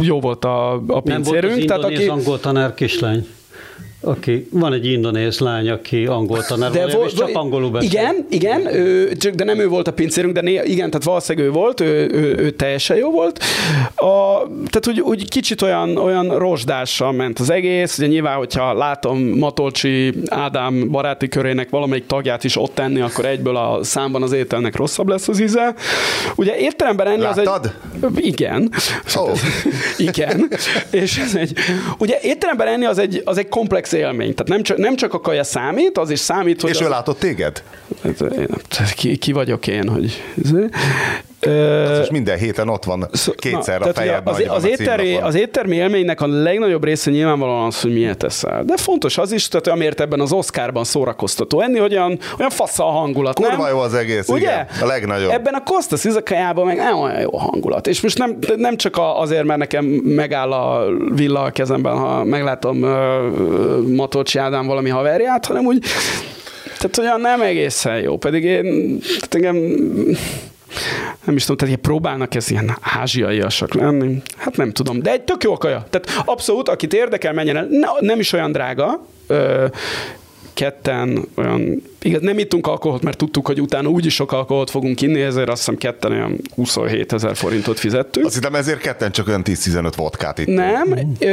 [0.00, 1.04] jó volt a, a pincérünk.
[1.04, 2.06] Nem volt az tehát aki...
[2.06, 3.26] angol tanár kislány
[4.02, 7.88] aki, van egy indonéz lány, aki angol tanár, de vol, és csak angolul beszél.
[7.88, 11.48] Igen, igen, ő, csak, de nem ő volt a pincérünk, de né, igen, tehát valószínűleg
[11.48, 13.38] ő volt, ő, ő, ő teljesen jó volt.
[13.94, 19.18] A, tehát úgy, úgy kicsit olyan, olyan rozsdással ment az egész, ugye nyilván, hogyha látom
[19.18, 24.76] Matolcsi Ádám baráti körének valamelyik tagját is ott tenni, akkor egyből a számban az ételnek
[24.76, 25.74] rosszabb lesz az íze.
[26.36, 27.48] Ugye értelemben Láttad?
[28.00, 28.26] az egy...
[28.26, 28.70] Igen.
[29.14, 29.38] Oh.
[30.08, 30.48] igen.
[30.90, 31.52] És ez egy...
[31.98, 34.34] Ugye étteremben enni az egy, az egy komplex élmény.
[34.34, 36.70] Tehát nem csak, nem csak a kaja számít, az is számít, hogy...
[36.70, 36.86] És az...
[36.86, 37.62] ő látott téged?
[38.70, 40.22] Hát, ki, ki vagyok én, hogy...
[41.40, 44.34] Az is minden héten ott van kétszer na, a fejedben.
[44.34, 48.64] Az, az, éttermi, az éttermi élménynek a legnagyobb része nyilvánvalóan az, hogy miért teszel.
[48.64, 52.78] De fontos az is, tehát amiért ebben az Oscarban szórakoztató enni, hogy olyan, olyan fasz
[52.78, 53.34] a hangulat.
[53.34, 53.70] Kurva nem?
[53.70, 54.40] jó az egész, Ugye?
[54.40, 54.66] igen.
[54.80, 55.30] A legnagyobb.
[55.30, 57.86] Ebben a Costa Szizakajában meg nem olyan jó hangulat.
[57.86, 62.82] És most nem, nem csak azért, mert nekem megáll a villa a kezemben, ha meglátom
[62.82, 62.90] uh,
[63.96, 65.84] Matocsi Ádám valami haverját, hanem úgy
[66.78, 69.56] tehát olyan nem egészen jó, pedig én, tehát engem
[71.24, 74.22] nem is tudom, tehát ilyen próbálnak ez ilyen ázsiaiasak lenni.
[74.36, 75.86] Hát nem tudom, de egy tök jó kaja.
[75.90, 77.66] Tehát abszolút, akit érdekel, menjen el.
[77.70, 79.06] Ne, nem is olyan drága.
[79.26, 79.66] Ö,
[80.54, 85.20] ketten olyan, igaz, nem ittunk alkoholt, mert tudtuk, hogy utána úgyis sok alkoholt fogunk inni,
[85.20, 88.26] ezért azt hiszem ketten olyan 27 ezer forintot fizettünk.
[88.26, 90.46] Azt hittem ezért ketten csak olyan 10-15 vodkát itt.
[90.46, 91.26] Nem, ö,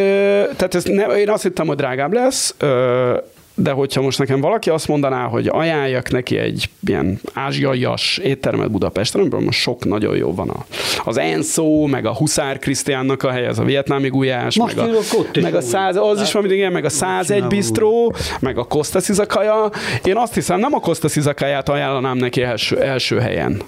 [0.56, 3.18] tehát ez ne, én azt hittem, hogy drágább lesz, ö,
[3.60, 9.22] de hogyha most nekem valaki azt mondaná, hogy ajánljak neki egy ilyen ázsiaias éttermet Budapesten,
[9.22, 10.50] amiből most sok nagyon jó van.
[10.50, 10.66] A,
[11.04, 15.40] az Enso, meg a Huszár Krisztiánnak a hely, az a vietnámi gulyás, most meg a,
[15.42, 19.70] meg a száz, az is van, igen, meg a 101 bistró, meg a Kostas Izakaja.
[20.04, 23.62] Én azt hiszem, nem a Kostas Izakaját ajánlanám neki első, első helyen.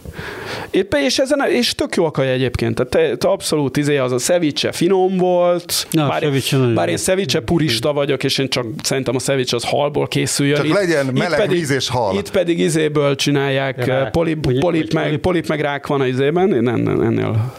[0.72, 2.76] Épp, és, ezen, és tök jó a kaja egyébként.
[2.76, 5.88] Tehát te, te abszolút izé, az a ceviche finom volt.
[5.92, 6.32] Na, bár,
[6.74, 10.56] bár én ceviche purista vagyok, és én csak szerintem a ceviche az halból készüljön.
[10.56, 12.16] Csak itt, legyen meleg itt pedig, víz és hal.
[12.16, 16.54] Itt pedig izéből csinálják, rák, polip, polip, polip, meg, polip meg rák van a izében,
[16.54, 17.54] én ennél.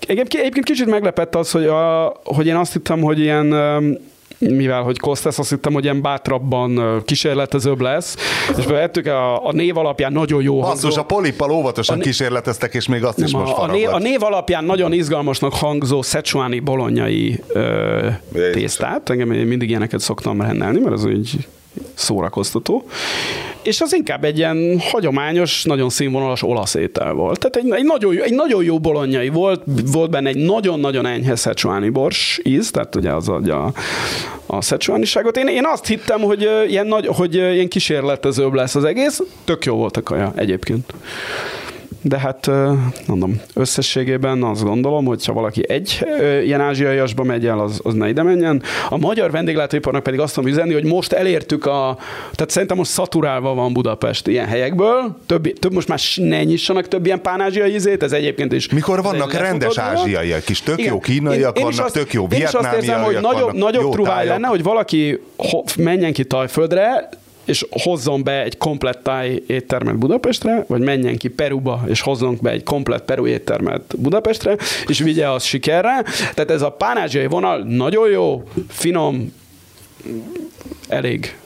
[0.00, 3.52] Egyébként kicsit meglepett az, hogy, a, hogy én azt hittem, hogy ilyen
[4.50, 8.16] mivel hogy Kostas azt hittem, hogy ilyen bátrabban kísérletezőbb lesz,
[8.56, 11.00] és ettük a, a név alapján nagyon jó Basszus, hangzó...
[11.00, 12.02] a polippal óvatosan né...
[12.02, 16.02] kísérleteztek, és még azt is most a, a, név, a név alapján nagyon izgalmasnak hangzó
[16.02, 18.08] szecsuáni bolonyai ö,
[18.52, 21.46] tésztát, engem én mindig ilyeneket szoktam rendelni, mert az úgy
[21.94, 22.84] szórakoztató.
[23.62, 27.38] És az inkább egy ilyen hagyományos, nagyon színvonalas olasz étel volt.
[27.38, 31.88] Tehát egy, egy, nagyon, egy nagyon jó bolonyai volt, volt benne egy nagyon-nagyon enyhe szecsuáni
[31.88, 33.72] bors íz, tehát ugye az adja a,
[34.46, 35.36] a szecsuániságot.
[35.36, 39.22] Én, én azt hittem, hogy ilyen, nagy, hogy ilyen kísérletezőbb lesz az egész.
[39.44, 40.92] Tök jó volt a kaja egyébként
[42.06, 42.50] de hát
[43.06, 46.06] mondom, összességében azt gondolom, hogy ha valaki egy
[46.42, 48.62] ilyen ázsiaiasba megy el, az, az ne ide menjen.
[48.88, 51.98] A magyar vendéglátóiparnak pedig azt tudom üzenni, hogy most elértük a,
[52.32, 57.06] tehát szerintem most szaturálva van Budapest ilyen helyekből, több, több most már ne nyissanak több
[57.06, 58.68] ilyen pánázsiai izét, ez egyébként is.
[58.68, 60.92] Mikor vannak rendes ázsiaiak is, tök Igen.
[60.92, 63.52] jó kínaiak én, vannak, én azt, tök jó vietnámiak Én is azt érzem, hogy nagyobb,
[63.52, 65.20] nagyobb truváj lenne, hogy valaki
[65.76, 67.08] menjen ki Tajföldre,
[67.44, 72.50] és hozzon be egy komplett táj éttermet Budapestre, vagy menjen ki Peruba, és hozzon be
[72.50, 76.02] egy komplett Peru éttermet Budapestre, és vigye az sikerre.
[76.34, 79.32] Tehát ez a pánázsiai vonal nagyon jó, finom,
[80.88, 81.36] elég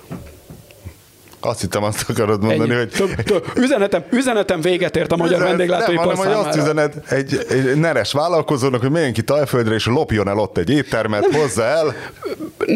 [1.49, 2.79] azt hittem, azt akarod mondani, Ennyi.
[2.79, 2.89] hogy...
[2.89, 3.45] Több, több.
[3.57, 8.13] Üzenetem, üzenetem véget ért a magyar vendéglátóipar Nem, hanem, hogy azt üzenet egy, egy neres
[8.13, 11.95] vállalkozónak, hogy menjen ki Tajföldre, és lopjon el ott egy éttermet, hozza el.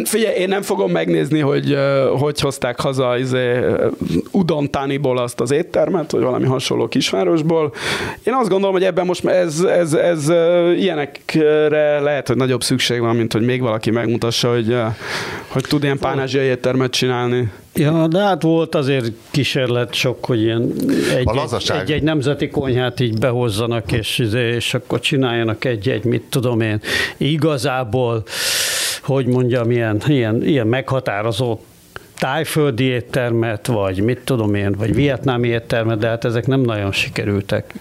[0.05, 1.77] Figyelj, én nem fogom megnézni, hogy
[2.19, 3.59] hogy hozták haza izé,
[4.31, 7.75] Udontániból azt az éttermet, vagy valami hasonló kisvárosból.
[8.23, 10.29] Én azt gondolom, hogy ebben most ez, ez, ez, ez
[10.79, 14.77] ilyenekre lehet, hogy nagyobb szükség van, mint hogy még valaki megmutassa, hogy,
[15.49, 17.51] hogy tud ilyen pánázsiai éttermet csinálni.
[17.75, 20.73] Ja, de hát volt azért kísérlet sok, hogy ilyen
[21.17, 26.61] egy, egy, egy, egy nemzeti konyhát így behozzanak, és, és akkor csináljanak egy-egy, mit tudom
[26.61, 26.81] én,
[27.17, 28.23] igazából,
[29.03, 31.71] hogy mondjam, ilyen, ilyen, ilyen meghatározott
[32.23, 37.75] tájföldi éttermet, vagy mit tudom én, vagy vietnámi éttermet, de hát ezek nem nagyon sikerültek.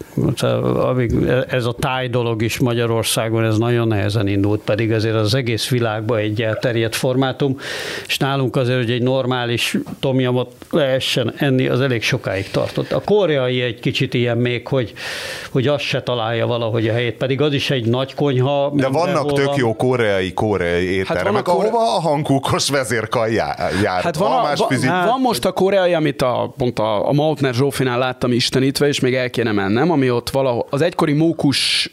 [1.48, 6.18] Ez a táj dolog is Magyarországon, ez nagyon nehezen indult, pedig azért az egész világban
[6.18, 7.58] egy elterjedt formátum,
[8.08, 12.92] és nálunk azért, hogy egy normális tomjamot lehessen enni, az elég sokáig tartott.
[12.92, 14.94] A koreai egy kicsit ilyen még, hogy,
[15.52, 18.72] hogy azt se találja valahogy a helyét, pedig az is egy nagy konyha.
[18.76, 24.02] De vannak tök jó koreai, koreai éttermek, hát ahova a hangkúkos vezérkaj jár.
[24.02, 28.00] Hát van van, van, van most a koreai, amit a, pont a, a Mautner Zsófinál
[28.00, 31.90] láttam istenítve, és még el kéne mennem, ami ott valahol, az egykori mókus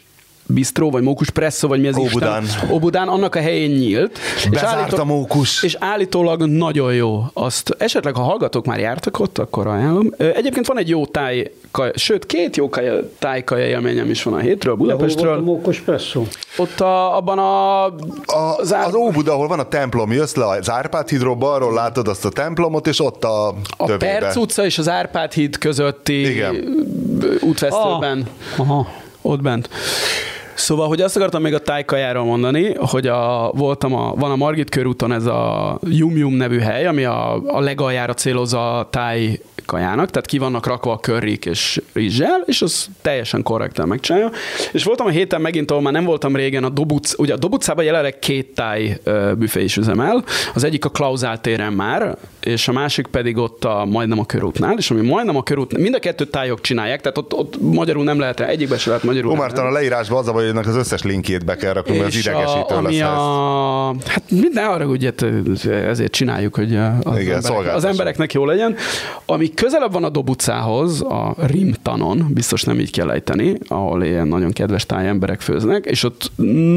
[0.53, 2.43] bistró, vagy mókus presszó, vagy mi az Óbudán.
[2.43, 2.69] Isten.
[2.71, 4.19] Óbudán, annak a helyén nyílt.
[4.51, 5.63] Bezárt és állító, a mókus.
[5.63, 7.23] És állítólag nagyon jó.
[7.33, 10.13] Azt esetleg, ha hallgatók már jártak ott, akkor ajánlom.
[10.17, 14.37] Egyébként van egy jó táj, kaj, sőt, két jó kaj, tájkaja élményem is van a
[14.37, 15.25] hétről, Budapestről.
[15.25, 16.25] De hol volt a mókus presszó?
[16.57, 17.85] Ott a, abban a...
[17.85, 22.07] a az, az Óbuda, ahol van a templom, jössz le az Árpád hídról, balról látod
[22.07, 24.17] azt a templomot, és ott a A tövébe.
[24.19, 26.55] Perc utca és az Árpád híd közötti Igen.
[27.41, 28.27] útvesztőben.
[28.57, 28.59] Ah.
[28.59, 28.87] Aha.
[29.21, 29.69] Ott bent.
[30.59, 34.69] Szóval, hogy azt akartam még a tájkajáról mondani, hogy a, voltam a, van a Margit
[34.69, 40.09] körúton ez a Yum Yum nevű hely, ami a, a legaljára célozza a táj kajának,
[40.09, 44.31] tehát ki vannak rakva a körrik és rizssel, és az teljesen korrekten megcsinálja.
[44.71, 47.83] És voltam a héten megint, ahol már nem voltam régen, a Dobuc, ugye a Dobucában
[47.83, 48.99] jelenleg két táj
[49.37, 52.17] büfé is üzemel, az egyik a Klauzál téren már,
[52.49, 55.95] és a másik pedig ott a, majdnem a körútnál, és ami majdnem a körút, mind
[55.95, 59.31] a kettő tájok csinálják, tehát ott, ott magyarul nem lehet, egyikbe se lehet magyarul.
[59.31, 62.15] Omártan a leírásban az a baj, hogy az összes linkjét be kell rakni, mert az
[62.15, 63.01] idegesítő a, lesz.
[63.01, 65.13] A, hát minden arra, hogy
[65.69, 68.75] ezért csináljuk, hogy az, Igen, emberek, az embereknek jó legyen.
[69.25, 74.51] Ami közelebb van a Dobucához, a Rimtanon, biztos nem így kell ejteni, ahol ilyen nagyon
[74.51, 76.31] kedves táj emberek főznek, és ott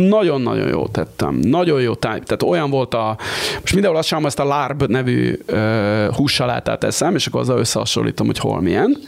[0.09, 1.35] nagyon-nagyon jó tettem.
[1.35, 2.21] Nagyon jó táj.
[2.21, 3.17] Tehát olyan volt a,
[3.61, 5.39] most mindenhol azt sem, ezt a LARB nevű
[6.15, 8.99] hússalátát eszem, és akkor azzal összehasonlítom, hogy hol milyen.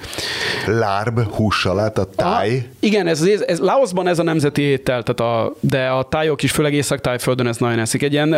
[0.66, 2.68] Lárb, hússalát, táj?
[2.80, 6.50] Igen, ez, ez, ez Laosban ez a nemzeti étel, tehát a, de a tájok is,
[6.50, 8.02] főleg észak-tájföldön ez nagyon eszik.
[8.02, 8.30] Egy ilyen,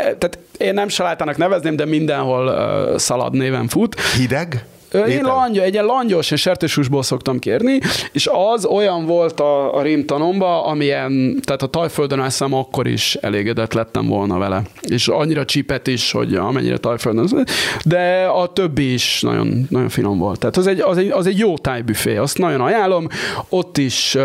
[0.00, 4.00] tehát én nem salátának nevezném, de mindenhol uh, szalad néven fut.
[4.00, 4.64] Hideg?
[5.08, 7.78] Én langya, egy ilyen langyos, és sertéshúsból szoktam kérni,
[8.12, 13.72] és az olyan volt a, a rímtanomba, amilyen, tehát a tajföldön eszem, akkor is elégedett
[13.72, 14.62] lettem volna vele.
[14.80, 17.46] És annyira csipet is, hogy amennyire tajföldön,
[17.84, 20.38] de a többi is nagyon, nagyon finom volt.
[20.38, 23.08] Tehát az egy, az egy, az egy jó tájbüfé, azt nagyon ajánlom.
[23.48, 24.16] Ott is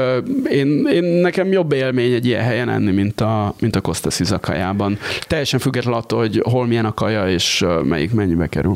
[0.50, 4.98] én, én nekem jobb élmény egy ilyen helyen enni, mint a, mint a Szizakajában.
[5.28, 8.76] Teljesen függetlenül attól, hogy hol milyen a kaja, és melyik mennyibe kerül.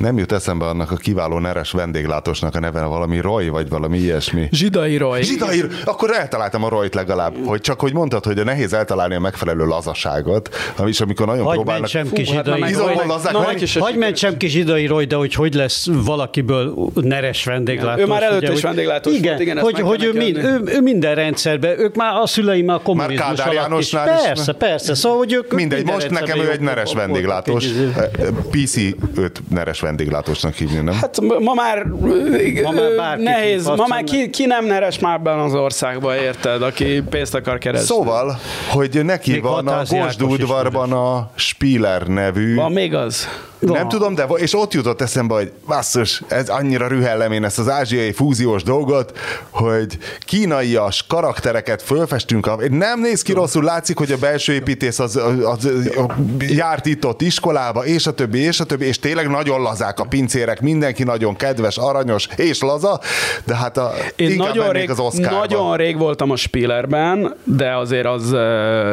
[0.00, 4.48] Nem jut eszembe annak a kiváló neres vendéglátósnak a neve, valami Roy, vagy valami ilyesmi.
[4.50, 5.22] Zsidai Roy.
[5.22, 9.20] Zsidai Akkor eltaláltam a Royt legalább, hogy csak hogy mondtad, hogy a nehéz eltalálni a
[9.20, 11.88] megfelelő lazaságot, ami is amikor nagyon hagy próbálnak.
[11.88, 12.74] Sem Fú, ki hát zsidai.
[13.78, 18.04] Hagy mentsem ki zsidai Roy, de hogy hogy lesz valakiből neres vendéglátós.
[18.04, 21.14] Ő már előtt is vendéglátós igen, volt, igen hogy, hogy ő, mind, ő, ő, minden
[21.14, 23.90] rendszerben, ők már a szüleim a kommunizmus már alatt is.
[23.90, 27.66] Persze, persze, szóval, hogy ők Mindegy, most nekem ő egy neres vendéglátós.
[28.50, 28.76] PC
[29.16, 30.94] 5 neres vendéglátósnak hívni, nem?
[30.94, 31.84] Hát ma már,
[32.62, 37.02] ma már nehéz, ma már ki, ki nem neres már ebben az országban, érted, aki
[37.10, 37.86] pénzt akar keresni.
[37.86, 42.54] Szóval, hogy neki még van a Gosdúdvarban a Spiller nevű.
[42.54, 43.28] Van még az?
[43.60, 43.88] Nem van.
[43.88, 48.12] tudom, de és ott jutott eszembe, hogy basszus, ez annyira rühellem én ezt az ázsiai
[48.12, 49.18] fúziós dolgot,
[49.50, 52.68] hogy kínaias karaktereket fölfestünk.
[52.70, 55.70] Nem néz ki rosszul, látszik, hogy a belső építész az, az, az
[56.38, 60.04] járt itt ott iskolába, és a többi, és a többi, és tényleg nagyon lazák a
[60.04, 63.00] pincérek, mindenki nagyon kedves, aranyos és laza,
[63.44, 65.38] de hát a, én nagyon rég, az Oscarba.
[65.38, 68.30] Nagyon rég voltam a Spillerben, de azért az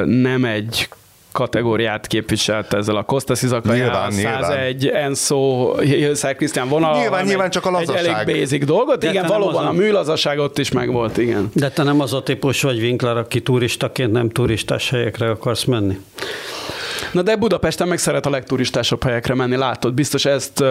[0.05, 0.89] nem egy
[1.37, 6.99] kategóriát képviselt ezzel a Costa Szizakaja, 101, Enzo, Hilszer Krisztián vonal.
[6.99, 8.05] Nyilván, nyilván csak a lazaság.
[8.05, 8.99] Egy elég basic dolgot.
[8.99, 11.49] De igen, valóban a, a műlazaság ott is megvolt, igen.
[11.53, 15.99] De te nem az a típus vagy Winkler, aki turistaként nem turistás helyekre akarsz menni?
[17.11, 20.67] Na de Budapesten meg szeret a legturistásabb helyekre menni, látod, biztos ezt uh,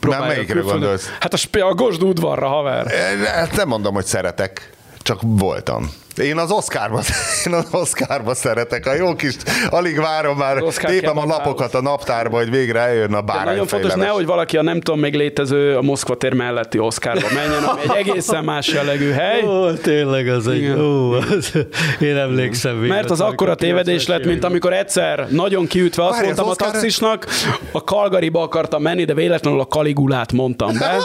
[0.00, 0.26] próbálja.
[0.26, 1.10] Nem, melyikre gondolsz?
[1.20, 2.86] Hát a, a Gosd udvarra, haver.
[3.24, 4.70] Hát nem mondom, hogy szeretek,
[5.02, 5.90] csak voltam.
[6.18, 7.00] Én az Oscarba,
[7.46, 8.86] én az Oscarba szeretek.
[8.86, 9.34] A jó kis,
[9.70, 13.94] alig várom már, tépem a lapokat a naptárba, hogy végre eljön a bárány Nagyon fontos,
[13.94, 18.08] nehogy valaki a nem tudom még létező a Moszkva tér melletti Oscarba menjen, ami egy
[18.08, 19.42] egészen más jellegű hely.
[19.42, 21.52] Ó, tényleg az egy, ó, az,
[22.00, 22.76] én emlékszem.
[22.76, 27.26] Mert az akkora tévedés lett, mint amikor egyszer nagyon kiütve azt Várj, mondtam a taxisnak,
[27.72, 30.96] a Kalgariba akartam menni, de véletlenül a Kaligulát mondtam be.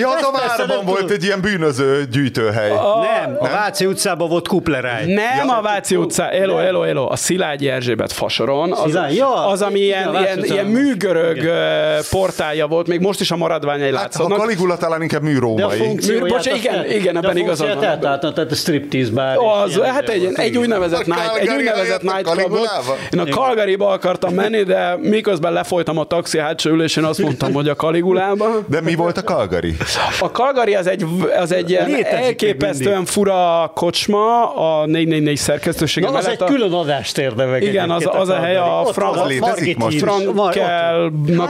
[0.00, 2.70] ja, a volt egy ilyen bűnöző gyűjtőhely.
[2.70, 5.04] A, nem, a Váci utcában volt kupleráj.
[5.06, 5.56] Nem ja.
[5.56, 8.72] a Váci utca, elo, elo, elo, a Szilágyi Erzsébet fasoron.
[8.72, 9.46] Az, ja.
[9.46, 12.02] az ami ilyen, ilyen, ilyen műgörög igen.
[12.10, 14.38] portálja volt, még most is a maradványai hát, látszódnak.
[14.38, 15.78] A Kaligula talán inkább műrómai.
[16.06, 18.00] Mű, bocs, igen, igen, ebben igazad van.
[18.00, 19.36] Tehát a striptease bár.
[19.64, 22.70] Az, hát egy, egy úgynevezett night, egy úgynevezett night club volt.
[23.10, 27.68] Én a Calgaryba akartam menni, de miközben lefolytam a taxi hátsó ülésén, azt mondtam, hogy
[27.68, 28.46] a Kaligulába.
[28.66, 29.76] De mi volt a Calgary?
[30.20, 31.06] A Calgary az egy,
[31.38, 36.44] az egy ilyen elképesztően fura kocsma a 444 szerkesztősége Na, az egy a...
[36.44, 37.62] külön adást érdemek.
[37.62, 39.94] Igen, az, az a hely a Frankelnak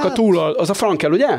[0.05, 1.39] a túl, az a Frankel, ugye?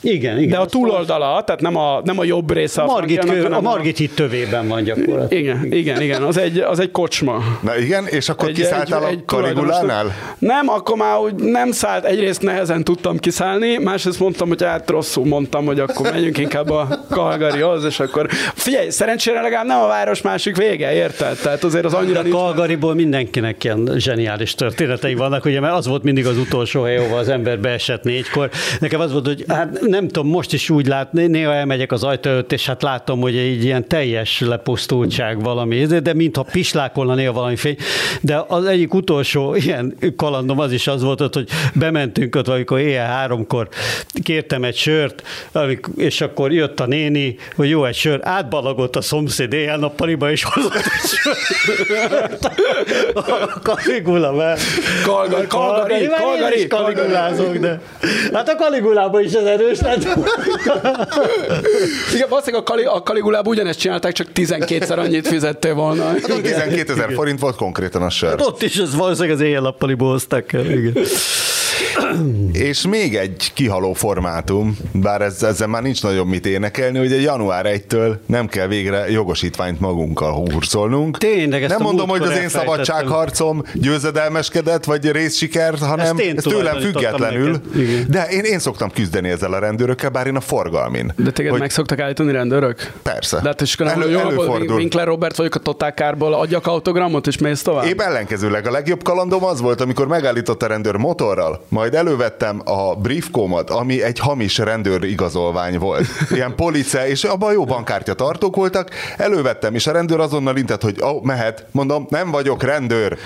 [0.00, 0.48] Igen, igen.
[0.48, 3.98] De a túloldala, tehát nem a, nem a jobb része a Margit, kö, a Margit
[3.98, 5.32] híd tövében van gyakorlatilag.
[5.32, 7.42] Igen, igen, igen, az egy, az egy kocsma.
[7.60, 10.14] Na igen, és akkor egy, kiszálltál egy, a Kaligulánál?
[10.38, 15.26] Nem, akkor már úgy nem szállt, egyrészt nehezen tudtam kiszállni, másrészt mondtam, hogy hát rosszul
[15.26, 20.22] mondtam, hogy akkor menjünk inkább a Kalgarihoz, és akkor figyelj, szerencsére legalább nem a város
[20.22, 21.36] másik vége, érted?
[21.42, 26.02] Tehát azért az annyira a Kalgariból mindenkinek ilyen zseniális történetei vannak, ugye, mert az volt
[26.02, 28.50] mindig az utolsó hely, ahol az ember beesett négykor.
[28.80, 32.30] Nekem az volt, hogy hát nem tudom, most is úgy látni, néha elmegyek az ajtó
[32.30, 37.56] előtt, és hát látom, hogy egy ilyen teljes lepusztultság valami, de mintha pislákolna néha valami
[37.56, 37.76] fény.
[38.20, 43.06] De az egyik utolsó ilyen kalandom az is az volt, hogy bementünk ott, amikor éjjel
[43.06, 43.68] háromkor
[44.22, 45.22] kértem egy sört,
[45.96, 50.74] és akkor jött a néni, hogy jó egy sör, átbalagott a szomszéd éjjel-nappaliba, és hozott
[50.74, 52.50] egy sört.
[53.14, 54.60] A kaligula, mert...
[55.04, 57.80] Kalgari, kalgari, kalgari, kaligulázok, de...
[58.32, 59.44] Hát a kaligulában is ez
[59.82, 61.14] erős lett.
[62.14, 66.04] Igen, valószínűleg a, Kali, a Kaligulában ugyanezt csinálták, csak 12-szer annyit fizettél volna.
[66.04, 68.28] Hát 12 ezer forint volt konkrétan a sör.
[68.30, 70.64] Hát ott is ez valószínűleg az éjjel-nappaliból hozták el.
[70.70, 70.92] Igen.
[72.52, 77.18] és még egy kihaló formátum, bár ez, ezzel már nincs nagyon mit énekelni, hogy a
[77.18, 81.18] január 1-től nem kell végre jogosítványt magunkkal hurcolnunk.
[81.18, 87.60] Tényleg, nem mondom, hogy az én szabadságharcom győzedelmeskedett, vagy részsiker, hanem ez tőlem függetlenül.
[88.08, 91.12] De én, én szoktam küzdeni ezzel a rendőrökkel, bár én a forgalmin.
[91.16, 91.60] De téged hogy...
[91.60, 92.92] meg szoktak állítani rendőrök?
[93.02, 93.40] Persze.
[93.40, 94.76] De hát és Elő, előfordul.
[94.76, 97.84] Winkler Robert vagyok a Totálkárból, adjak autogramot, és mész tovább?
[97.84, 102.94] Épp ellenkezőleg a legjobb kalandom az volt, amikor megállított a rendőr motorral, majd elővettem a
[102.94, 106.06] briefkomat, ami egy hamis rendőr igazolvány volt.
[106.30, 110.96] Ilyen police, és abban jó bankkártya tartók voltak, elővettem, és a rendőr azonnal intett, hogy
[111.00, 111.66] oh, mehet.
[111.70, 113.18] Mondom, nem vagyok rendőr.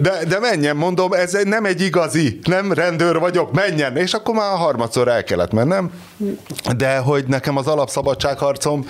[0.00, 3.96] De, de menjen, mondom, ez nem egy igazi, nem rendőr vagyok, menjen.
[3.96, 5.90] És akkor már a harmadszor el kellett mennem.
[6.76, 8.86] De hogy nekem az alapszabadságharcom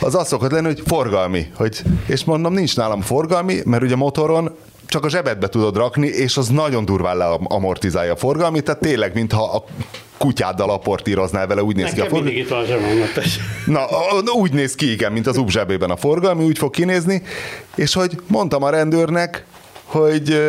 [0.00, 1.46] az az szokott lenni, hogy forgalmi.
[1.56, 4.56] Hogy, és mondom, nincs nálam forgalmi, mert ugye motoron
[4.94, 9.42] csak a zsebedbe tudod rakni, és az nagyon durván leamortizálja a forgalmi, tehát tényleg, mintha
[9.42, 9.64] a
[10.18, 12.38] kutyáddal aportíroznál vele, úgy néz Nekem ki a forgalmi.
[12.38, 12.64] itt van
[13.66, 13.86] Na,
[14.32, 17.22] úgy néz ki, igen, mint az zsebében a forgalmi, úgy fog kinézni,
[17.74, 19.44] és hogy mondtam a rendőrnek,
[19.84, 20.42] hogy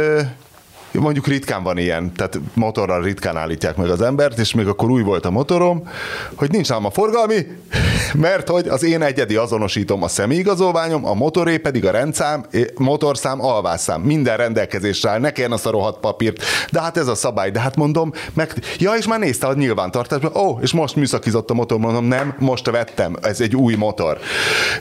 [1.00, 5.02] mondjuk ritkán van ilyen, tehát motorral ritkán állítják meg az embert, és még akkor új
[5.02, 5.90] volt a motorom,
[6.36, 7.48] hogy nincs nálam a forgalmi,
[8.14, 12.46] mert hogy az én egyedi azonosítom a személyigazolványom, a motoré pedig a rendszám,
[12.78, 17.16] motorszám, alvásszám, minden rendelkezésre áll, ne kelljen azt a rohadt papírt, de hát ez a
[17.16, 20.96] szabály, de hát mondom, meg, ja, és már nézte a nyilvántartásban, ó, oh, és most
[20.96, 24.20] műszakizott a motor, mondom, nem, most vettem, ez egy új motor.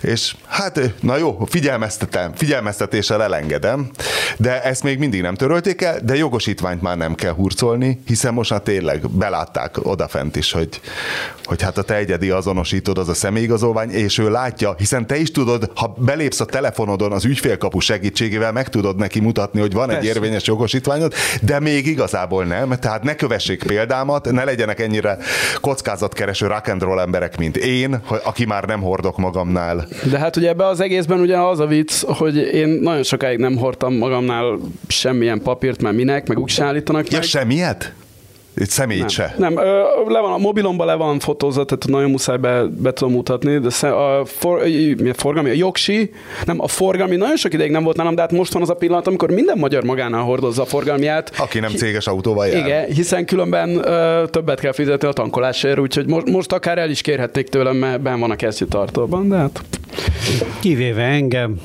[0.01, 3.91] És hát, na jó, figyelmeztetem, figyelmeztetéssel elengedem,
[4.37, 8.51] de ezt még mindig nem törölték el, de jogosítványt már nem kell hurcolni, hiszen most
[8.51, 10.81] már tényleg belátták odafent is, hogy,
[11.45, 15.31] hogy hát a te egyedi azonosítod az a személyigazolvány, és ő látja, hiszen te is
[15.31, 20.01] tudod, ha belépsz a telefonodon az ügyfélkapu segítségével, meg tudod neki mutatni, hogy van Persze.
[20.01, 25.19] egy érvényes jogosítványod, de még igazából nem, tehát ne kövessék példámat, ne legyenek ennyire
[25.61, 29.89] kockázatkereső rock and roll emberek, mint én, aki már nem hordok magamnál.
[30.11, 33.57] De hát ugye ebbe az egészben ugye az a vicc, hogy én nagyon sokáig nem
[33.57, 37.27] hordtam magamnál semmilyen papírt, mert minek, meg úgy se állítanak ja, meg.
[37.27, 37.93] semmiet?
[38.55, 39.35] Egy személyt nem, se?
[39.39, 43.13] Nem, ö, le van, a mobilomban le van fotózat, tehát nagyon muszáj be, be tudom
[43.13, 44.63] mutatni, de a, for,
[45.03, 46.11] mi a forgalmi, a jogsi,
[46.45, 48.75] nem, a forgalmi nagyon sok ideig nem volt nálam, de hát most van az a
[48.75, 51.33] pillanat, amikor minden magyar magánál hordozza a forgalmiát.
[51.39, 52.67] Aki nem céges autóval jár.
[52.67, 57.01] Igen, hiszen különben ö, többet kell fizetni a tankolásért, úgyhogy most, most akár el is
[57.01, 58.37] kérhették tőlem, mert ben van a
[58.69, 59.61] tartóban, de hát...
[60.61, 61.61] Kivéve engem,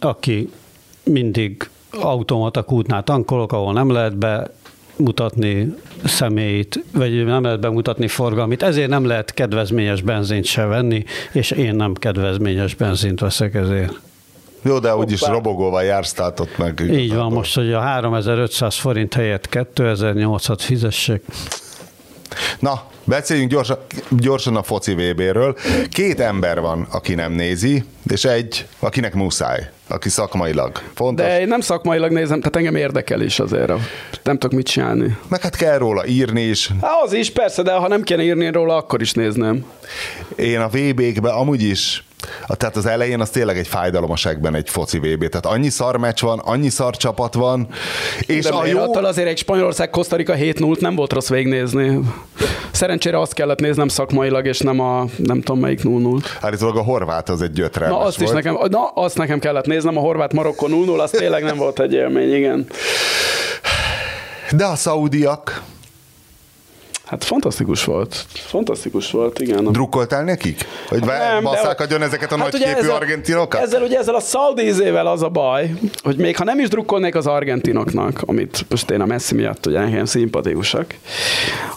[0.00, 0.50] aki
[1.04, 1.68] mindig
[2.00, 4.50] automata kútnál tankolok, ahol nem lehet be
[4.96, 5.74] mutatni
[6.04, 11.74] személyt, vagy nem lehet bemutatni forgalmit, ezért nem lehet kedvezményes benzint se venni, és én
[11.74, 14.00] nem kedvezményes benzint veszek ezért.
[14.62, 16.80] Jó, de úgyis robogóval jársz, tehát ott meg...
[16.90, 21.22] Így van, most, hogy a 3500 forint helyett 2800 fizessek.
[22.58, 23.78] Na, Beszéljünk gyorsan,
[24.10, 25.56] gyorsan a foci VB-ről.
[25.90, 31.26] Két ember van, aki nem nézi, és egy, akinek muszáj, aki szakmailag fontos.
[31.26, 33.72] De én nem szakmailag nézem, tehát engem érdekel is azért.
[34.22, 35.16] Nem tudok mit csinálni.
[35.28, 36.70] Meg hát kell róla írni is.
[36.80, 39.64] Há, az is, persze, de ha nem kéne írni róla, akkor is nézném.
[40.36, 42.04] Én a VB-kbe amúgy is
[42.46, 45.28] tehát az elején az tényleg egy fájdalom a segben egy foci VB.
[45.28, 47.68] Tehát annyi szar meccs van, annyi szar csapat van,
[48.26, 48.78] és De a jó...
[48.78, 52.00] Attól azért egy Spanyolország Kosztarika 7 0 nem volt rossz végignézni.
[52.70, 56.24] Szerencsére azt kellett néznem szakmailag, és nem a nem tudom melyik 0-0.
[56.40, 58.28] Állítólag a horvát az egy gyötrelmes Na azt volt.
[58.30, 61.80] is nekem, na azt nekem kellett néznem, a horvát Marokko 0-0, az tényleg nem volt
[61.80, 62.66] egy élmény, igen.
[64.56, 65.62] De a szaudiak
[67.06, 68.24] Hát fantasztikus volt.
[68.34, 69.64] Fantasztikus volt, igen.
[69.64, 70.66] Drukkoltál nekik?
[70.88, 73.60] Hogy nem, basszák adjon ezeket a hát nagyképű ezzel, argentinokat?
[73.60, 77.26] Ezzel ugye ezzel a szaldízével az a baj, hogy még ha nem is drukkolnék az
[77.26, 80.94] argentinoknak, amit most én a Messi miatt ugye engem szimpatikusak,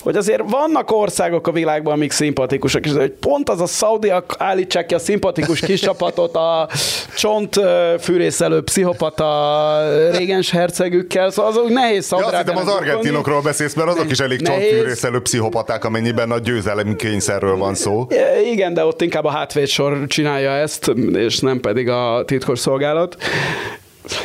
[0.02, 4.86] hogy azért vannak országok a világban, amik szimpatikusak, és hogy pont az a szaudiak állítsák
[4.86, 6.70] ki a szimpatikus kis csapatot a
[7.16, 7.60] csont
[8.00, 14.12] fűrészelő pszichopata régens hercegükkel, szóval az úgy nehéz ja, azt az argentinokról beszélsz, mert azok
[14.12, 18.08] is elég csontfűrészelő pszichopaták, amennyiben a győzelem kényszerről van szó.
[18.52, 23.18] Igen, de ott inkább a hátvédsor csinálja ezt, és nem pedig a titkos szolgálat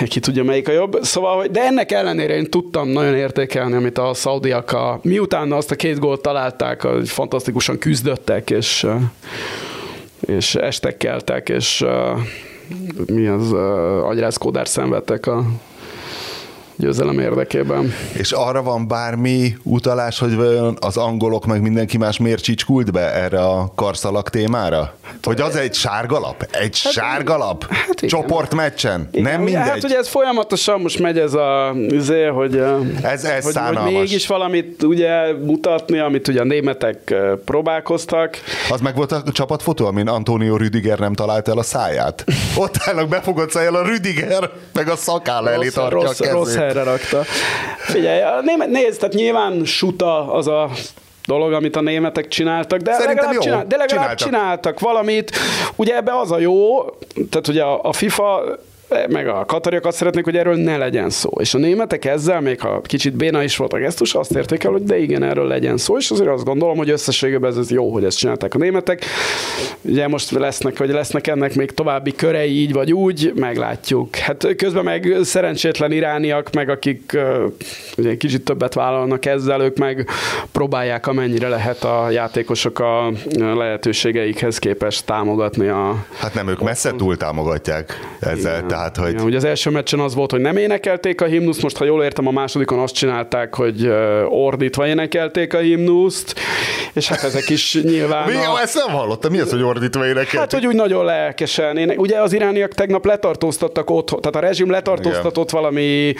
[0.08, 0.98] ki tudja melyik a jobb.
[1.02, 5.74] Szóval, de ennek ellenére én tudtam nagyon értékelni, amit a szaudiak, a, miután azt a
[5.74, 8.86] két gólt találták, hogy fantasztikusan küzdöttek, és,
[10.20, 11.84] és estek keltek, és
[13.06, 13.52] mi az
[14.02, 15.44] agyrázkódás szenvedtek a
[16.76, 17.92] győzelem érdekében.
[18.12, 20.38] És arra van bármi utalás, hogy
[20.80, 24.94] az angolok meg mindenki más miért csicskult be erre a karszalag témára?
[25.22, 26.46] Hogy az egy sárgalap?
[26.50, 27.66] Egy hát, sárgalap?
[27.68, 29.08] Hát Csoportmeccsen?
[29.12, 29.68] Igen, Nem mindegy?
[29.68, 32.62] Hát ugye ez folyamatosan most megy ez a, izé, hogy,
[33.02, 37.14] ez, ez hogy, hogy mégis valamit ugye mutatni, amit ugye a németek
[37.44, 38.36] próbálkoztak.
[38.70, 42.24] Az meg volt a csapatfotó, amin Antonio Rüdiger nem talált el a száját.
[42.56, 46.32] Ott állnak befogott szájjal a Rüdiger, meg a szakáll elé tartja rossz, a kezét.
[46.32, 47.22] Rossz helyre rakta.
[47.78, 50.70] Figyelj, német, nézd, tehát nyilván suta az a
[51.26, 53.40] dolog, amit a németek csináltak, de Szerintem legalább, jó.
[53.40, 54.16] Csinál, de legalább csináltak.
[54.28, 55.36] csináltak valamit.
[55.76, 56.84] Ugye ebbe az a jó,
[57.30, 58.42] tehát ugye a, a FIFA
[59.08, 61.30] meg a katariak azt szeretnék, hogy erről ne legyen szó.
[61.40, 64.70] És a németek ezzel, még ha kicsit béna is volt a gesztus, azt érték el,
[64.70, 68.04] hogy de igen, erről legyen szó, és azért azt gondolom, hogy összességében ez jó, hogy
[68.04, 69.04] ezt csinálták a németek.
[69.82, 74.16] Ugye most lesznek, vagy lesznek ennek még további körei, így vagy úgy, meglátjuk.
[74.16, 77.18] Hát közben meg szerencsétlen irániak, meg akik
[77.96, 80.08] ugye kicsit többet vállalnak ezzel, ők meg
[80.52, 86.04] próbálják amennyire lehet a játékosok a lehetőségeikhez képest támogatni a...
[86.18, 88.68] Hát nem, ők messze túl támogatják ezzel, Igen.
[88.74, 89.10] Tehát hogy...
[89.10, 92.02] Igen, ugye az első meccsen az volt, hogy nem énekelték a himnuszt, most ha jól
[92.02, 93.92] értem, a másodikon azt csinálták, hogy
[94.28, 96.34] ordítva énekelték a himnuszt,
[96.92, 98.28] és hát ezek is nyilván...
[98.28, 98.34] Mi?
[98.34, 98.60] A...
[98.62, 100.38] Ezt nem hallottam, mi az, hogy ordítva énekelték?
[100.40, 101.76] Hát, hogy úgy nagyon lelkesen.
[101.76, 105.62] Én, ugye az irániak tegnap letartóztattak otthon, tehát a rezsim letartóztatott Igen.
[105.62, 106.14] valami,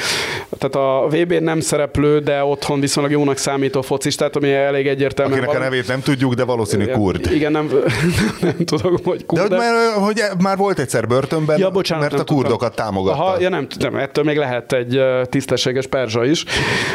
[0.59, 5.33] tehát a vb n nem szereplő, de otthon viszonylag jónak számító focistát, ami elég egyértelmű.
[5.33, 5.67] Akinek valami...
[5.67, 7.31] a nevét nem tudjuk, de valószínű igen, kurd.
[7.33, 7.71] Igen, nem,
[8.41, 9.49] nem tudom, hogy kurd.
[9.49, 13.23] De, hogy már, hogy már volt egyszer börtönben, ja, bocsánat, mert a kurd kurdokat támogatta.
[13.23, 16.45] Aha, ja nem, nem, ettől még lehet egy tisztességes perzsa is.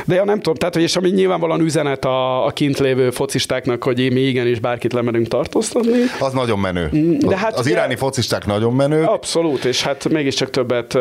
[0.05, 3.83] De ja nem tudom, tehát hogy és ami nyilvánvalóan üzenet a, a kint lévő focistáknak,
[3.83, 5.99] hogy mi igenis bárkit lemerünk tartóztatni.
[6.19, 6.89] Az nagyon menő.
[6.95, 9.03] Mm, de hát az ugye, iráni focisták nagyon menő.
[9.03, 10.93] Abszolút, és hát mégiscsak többet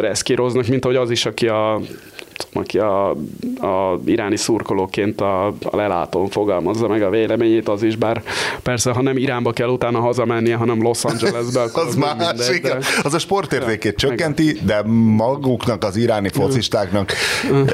[0.00, 1.80] reszkíroznak, mint ahogy az is, aki a
[2.52, 3.10] aki a,
[3.60, 8.22] a iráni szurkolóként a, a lelátón fogalmazza meg a véleményét, az is, bár
[8.62, 12.60] persze, ha nem Iránba kell utána hazamennie, hanem Los Angelesbe, akkor az, az más, mindegy,
[12.60, 12.78] de...
[13.02, 14.82] Az a sportértékét ja, csökkenti, de
[15.16, 17.12] maguknak, az iráni focistáknak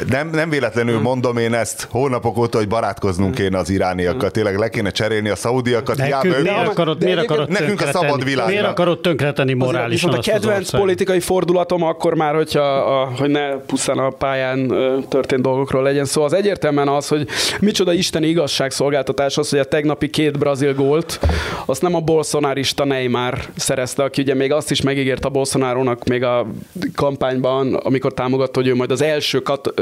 [0.09, 4.69] nem, nem véletlenül mondom én ezt hónapok óta, hogy barátkoznunk kéne az irániakkal, tényleg le
[4.69, 5.97] kéne cserélni a szaudiakat.
[5.97, 8.47] Nekünk, hiába, miért akarod, miért akarod nekünk a szabad világ.
[8.47, 13.57] Miért akarod tönkretenni morálisan Viszont a kedvenc politikai fordulatom akkor már, hogyha a, hogy ne
[13.57, 14.60] pusztán a pályán
[15.09, 16.23] történt dolgokról legyen szó.
[16.23, 17.27] Az egyértelműen az, hogy
[17.61, 21.21] micsoda isteni igazságszolgáltatás az, hogy a tegnapi két brazil gólt,
[21.67, 26.23] azt nem a bolsonárista Neymar szerezte, aki ugye még azt is megígért a Bolsonarónak még
[26.23, 26.47] a
[26.95, 29.73] kampányban, amikor támogatta, hogy ő majd az első, kat,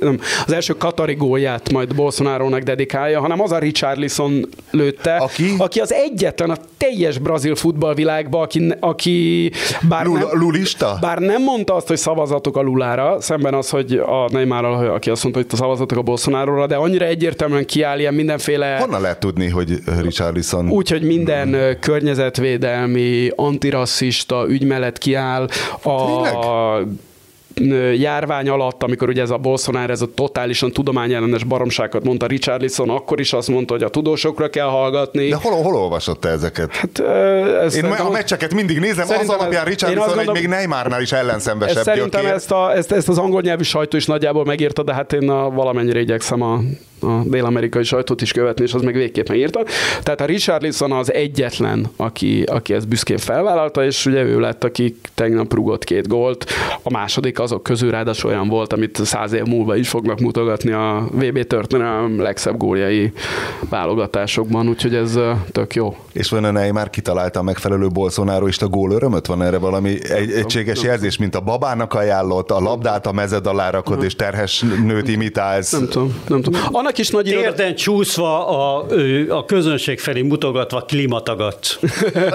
[0.00, 5.80] nem, az első katari gólját majd Bolsonarónak dedikálja, hanem az a Richarlison lőtte, aki, aki
[5.80, 9.50] az egyetlen a teljes brazil futballvilágban, aki, aki
[9.88, 10.98] bár, Lula, nem, Lulista?
[11.00, 15.22] bár nem mondta azt, hogy szavazatok a Lulára, szemben az, hogy a neymar aki azt
[15.22, 18.76] mondta, hogy a szavazatok a bolsonaro de annyira egyértelműen kiáll ilyen mindenféle...
[18.76, 20.70] Honnan lehet tudni, hogy Richarlison...
[20.70, 21.78] Úgy, hogy minden hmm.
[21.80, 25.48] környezetvédelmi, antirasszista ügy mellett kiáll.
[25.82, 26.34] A, Tényleg?
[27.94, 33.20] Járvány alatt, amikor ugye ez a Bolsonaro, ez a totálisan tudományellenes baromságot mondta Richarlison, akkor
[33.20, 35.28] is azt mondta, hogy a tudósokra kell hallgatni.
[35.28, 36.72] De hol, hol olvasott te ezeket?
[36.72, 36.98] Hát,
[37.62, 41.82] ez én a meccseket mindig nézem, az alapján Richarlison egy még Neymarnál is ellenszenvesebb.
[41.82, 45.30] Szerintem ezt, a, ezt, ezt, az angol nyelvű sajtó is nagyjából megírta, de hát én
[45.30, 46.60] a, valamennyire igyekszem a,
[47.00, 49.64] a dél-amerikai sajtót is követni, és az meg végképp megírta.
[50.02, 54.96] Tehát a Richarlison az egyetlen, aki, aki ezt büszkén felvállalta, és ugye ő lett, aki
[55.14, 56.46] tegnap rugott két gólt.
[56.82, 61.08] A második azok közül ráadásul olyan volt, amit száz év múlva is fognak mutogatni a
[61.12, 63.12] VB történelem legszebb góljai
[63.68, 65.18] válogatásokban, úgyhogy ez
[65.52, 65.96] tök jó.
[66.12, 67.88] És van a Neymar kitalálta a megfelelő
[68.60, 69.26] a gól örömöt?
[69.26, 73.70] Van erre valami egy, egységes jelzés, mint a babának ajánlott, a labdát a mezed alá
[73.70, 75.72] rakod, és terhes nőt imitálsz?
[75.72, 76.60] Nem tudom, nem tudom.
[76.86, 77.42] Annak is nagy iroda...
[77.42, 78.86] Térden csúszva a,
[79.28, 81.78] a közönség felé mutogatva klímatagat.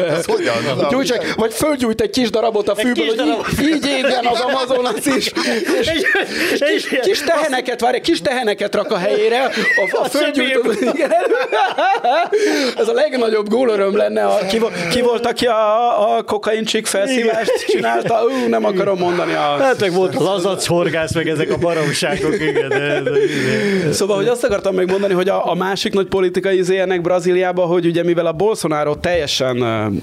[0.09, 0.55] Ez hogyan?
[0.91, 3.45] Gyújts, vagy fölgyújt egy kis darabot a fűből, hogy darab...
[3.61, 5.31] így, így égjen az Amazonas is.
[5.81, 5.91] És,
[6.75, 9.43] és kis, kis teheneket, várj, kis teheneket rak a helyére.
[9.43, 10.59] A, a fölgyújt,
[12.77, 14.25] Ez a legnagyobb gólöröm lenne.
[14.25, 18.23] A, ki, ki volt, aki a, a kokaincsik felszívást csinálta?
[18.23, 19.33] Ú, nem akarom mondani.
[19.33, 19.57] A...
[19.59, 22.33] Hát meg volt lazac horgász, meg ezek a baromságok.
[22.33, 23.91] Igen, de, de, de.
[23.91, 27.85] Szóval, hogy azt azt akartam megmondani, hogy a, a másik nagy politikai izének Brazíliában, hogy
[27.85, 29.57] ugye mivel a Bolsonaro teljesen,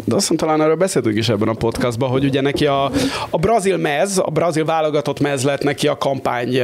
[0.05, 2.91] de azt mondtam, talán erről beszéltünk is ebben a podcastban, hogy ugye neki a,
[3.31, 6.61] a brazil mez, a brazil válogatott mez lett neki a kampány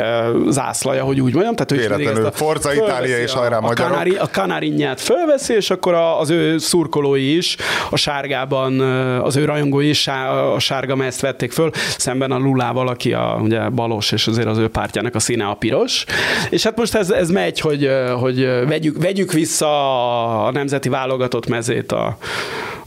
[0.49, 1.55] zászlaja, hogy úgy mondjam.
[1.55, 5.95] Tehát ő ezt a Forza Itália és hajrá a, kanári, a kanárinyát fölveszi, és akkor
[5.95, 7.57] az ő szurkolói is
[7.91, 8.81] a sárgában,
[9.21, 10.09] az ő rajongói is
[10.55, 14.59] a sárga mezt vették föl, szemben a Lulával, aki a ugye balos, és azért az
[14.59, 16.05] ő pártjának a színe a piros.
[16.51, 17.91] És hát most ez, ez megy, hogy,
[18.21, 22.17] hogy vegyük, vegyük vissza a nemzeti válogatott mezét a,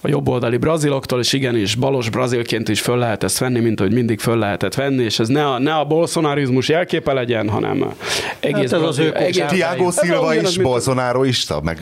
[0.02, 4.20] a jobboldali braziloktól, és igenis balos brazilként is föl lehet ezt venni, mint hogy mindig
[4.20, 7.94] föl lehetett venni, és ez ne a, ne a bolsonarizmus jelképe legyen, hanem
[8.40, 11.78] egész hát ez az ő egész Tiago Silva is bolsonaroista, meg...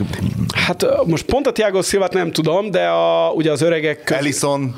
[0.54, 4.02] Hát most pont a Tiago Silva nem tudom, de a, ugye az öregek...
[4.04, 4.16] Köz...
[4.16, 4.74] Ellison,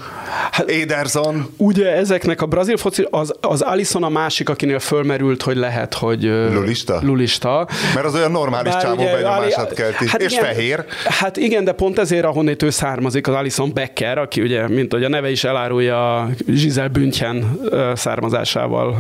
[0.67, 1.47] Ederson.
[1.57, 6.23] Ugye ezeknek a brazil foci, az, az Alisson a másik, akinél fölmerült, hogy lehet, hogy...
[6.53, 7.01] Lulista?
[7.03, 7.69] Lulista.
[7.95, 10.85] Mert az olyan normális csávó benyomását kelti, hát és igen, fehér.
[11.05, 15.05] Hát igen, de pont ezért, ahonnét ő származik, az Alison Becker, aki ugye, mint hogy
[15.05, 17.61] a neve is elárulja, Giselle Bündchen
[17.95, 18.97] származásával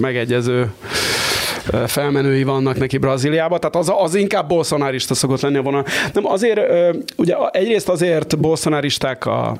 [0.00, 0.72] megegyező
[1.86, 5.84] felmenői vannak neki Brazíliában, tehát az, az inkább bolsonárista szokott lenni a vonal.
[6.12, 6.60] Nem, azért,
[7.16, 9.56] ugye egyrészt azért bolsonáristák a,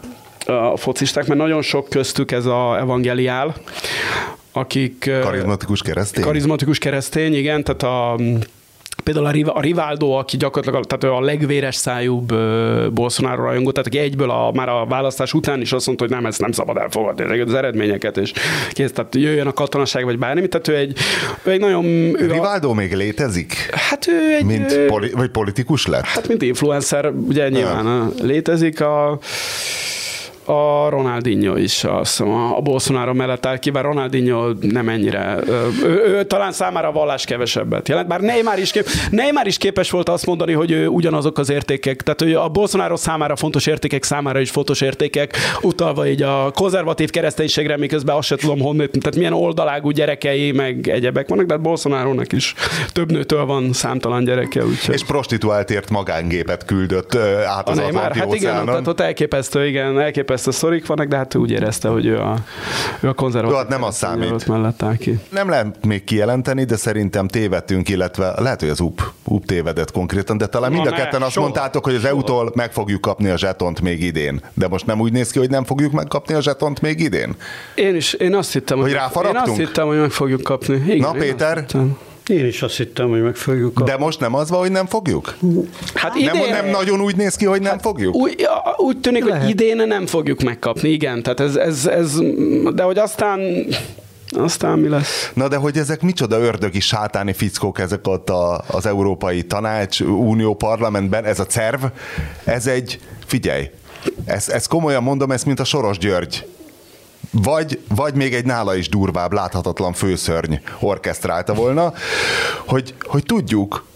[0.46, 3.54] a focisták, mert nagyon sok köztük ez a evangeliál,
[4.52, 5.10] akik...
[5.22, 6.24] Karizmatikus keresztény?
[6.24, 8.16] Karizmatikus keresztény, igen, tehát a
[9.04, 12.34] Például a, Rivaldo, aki gyakorlatilag tehát ő a legvéres szájúbb
[12.92, 16.26] Bolsonaro rajongó, tehát aki egyből a, már a választás után is azt mondta, hogy nem,
[16.26, 18.32] ezt nem szabad elfogadni az eredményeket, és
[18.72, 20.98] kész, tehát jöjjön a katonaság, vagy bármi, tehát ő egy,
[21.42, 21.84] ő egy nagyon...
[21.84, 23.54] Ő Rivaldo a, még létezik?
[23.70, 24.44] Hát ő egy...
[24.44, 26.04] Mint poli, vagy politikus lett?
[26.04, 28.12] Hát mint influencer, ugye nyilván ja.
[28.22, 29.18] létezik a
[30.44, 36.02] a Ronaldinho is azt a Bolsonaro mellett áll ki, bár Ronaldinho nem ennyire, ő, ő,
[36.06, 40.08] ő talán számára a vallás kevesebbet jelent, bár Neymar is, kép, Neymar is képes volt
[40.08, 44.40] azt mondani, hogy ő ugyanazok az értékek, tehát hogy a Bolsonaro számára fontos értékek, számára
[44.40, 49.32] is fontos értékek, utalva így a konzervatív kereszténységre, miközben azt se tudom honnan, tehát milyen
[49.32, 52.54] oldalágú gyerekei, meg egyebek vannak, de hát Bolsonaro-nak is
[52.92, 54.64] több nőtől van számtalan gyereke.
[54.64, 54.94] Úgyhogy.
[54.94, 57.14] És prostituáltért magángépet küldött
[57.46, 61.16] át az a Neymar, hát igen, tehát ott elképesztő, igen, elképesztő elképesztő szorik vannak, de
[61.16, 62.36] hát ő úgy érezte, hogy ő a,
[63.00, 63.56] ő a konzervatív.
[63.56, 64.46] hát nem az számít.
[64.46, 65.18] Mellett áll ki.
[65.28, 70.36] Nem lehet még kijelenteni, de szerintem tévedtünk, illetve lehet, hogy az UP, UP tévedett konkrétan,
[70.36, 73.36] de talán mind a ketten azt soha, mondtátok, hogy az EU-tól meg fogjuk kapni a
[73.36, 74.40] zsetont még idén.
[74.54, 77.34] De most nem úgy néz ki, hogy nem fogjuk megkapni a zsetont még idén?
[77.74, 80.74] Én is, én azt hittem, hogy, hogy Én azt hittem, hogy meg fogjuk kapni.
[80.86, 81.64] Igen, Na Péter?
[82.26, 83.90] Én is azt hittem, hogy meg fogjuk kapni.
[83.92, 85.36] De most nem az van, hogy nem fogjuk?
[85.94, 86.30] Hát idén...
[86.32, 88.14] nem, nem nagyon úgy néz ki, hogy nem hát fogjuk?
[88.14, 88.46] Úgy,
[88.76, 89.42] úgy tűnik, Lehet.
[89.42, 91.22] hogy idén nem fogjuk megkapni, igen.
[91.22, 92.18] Tehát ez, ez, ez,
[92.74, 93.40] de hogy aztán
[94.36, 95.30] aztán mi lesz?
[95.34, 100.54] Na de hogy ezek micsoda ördögi sátáni fickók ezek ott a, az Európai Tanács, Unió
[100.54, 101.84] Parlamentben, ez a cerv,
[102.44, 103.70] ez egy, figyelj,
[104.24, 106.46] ezt, ezt komolyan mondom, ez mint a Soros György
[107.30, 111.92] vagy, vagy még egy nála is durvább, láthatatlan főszörny orkesztrálta volna,
[112.66, 113.86] hogy, hogy tudjuk,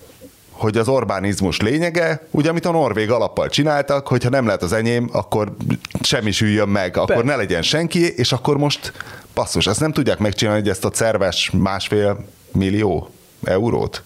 [0.50, 5.08] hogy az Orbánizmus lényege, ugye amit a norvég alappal csináltak, hogyha nem lehet az enyém,
[5.12, 5.56] akkor
[6.02, 7.22] semmi süljön meg, akkor Be.
[7.22, 8.92] ne legyen senki, és akkor most
[9.34, 13.10] basszus, ezt nem tudják megcsinálni, hogy ezt a szerves másfél millió
[13.44, 14.02] eurót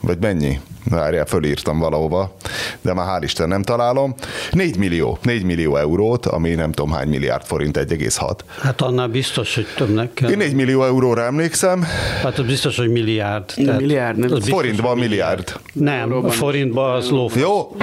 [0.00, 0.60] vagy mennyi?
[0.90, 2.36] Várjál, fölírtam valahova,
[2.80, 4.14] de már hál' Isten nem találom.
[4.50, 8.38] 4 millió, 4 millió eurót, ami nem tudom hány milliárd forint, 1,6.
[8.60, 10.30] Hát annál biztos, hogy többnek kell.
[10.30, 11.86] Én 4 millió euróra emlékszem.
[12.22, 13.44] Hát az biztos, hogy milliárd.
[13.54, 14.28] Tehát milliárd, nem.
[14.28, 15.60] Biztos, forintban milliárd.
[15.72, 17.30] Nem, a forintban az ló.
[17.34, 17.76] Jó,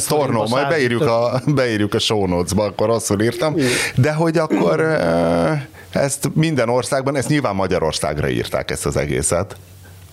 [0.00, 3.54] Storno, majd beírjuk a, beírjuk a show notes-ba, akkor rosszul írtam.
[3.96, 9.56] De hogy akkor eh, ezt minden országban, ezt nyilván Magyarországra írták ezt az egészet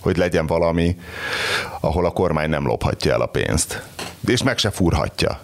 [0.06, 0.96] hogy legyen valami,
[1.80, 3.82] ahol a kormány nem lophatja el a pénzt.
[4.26, 5.40] És meg se furhatja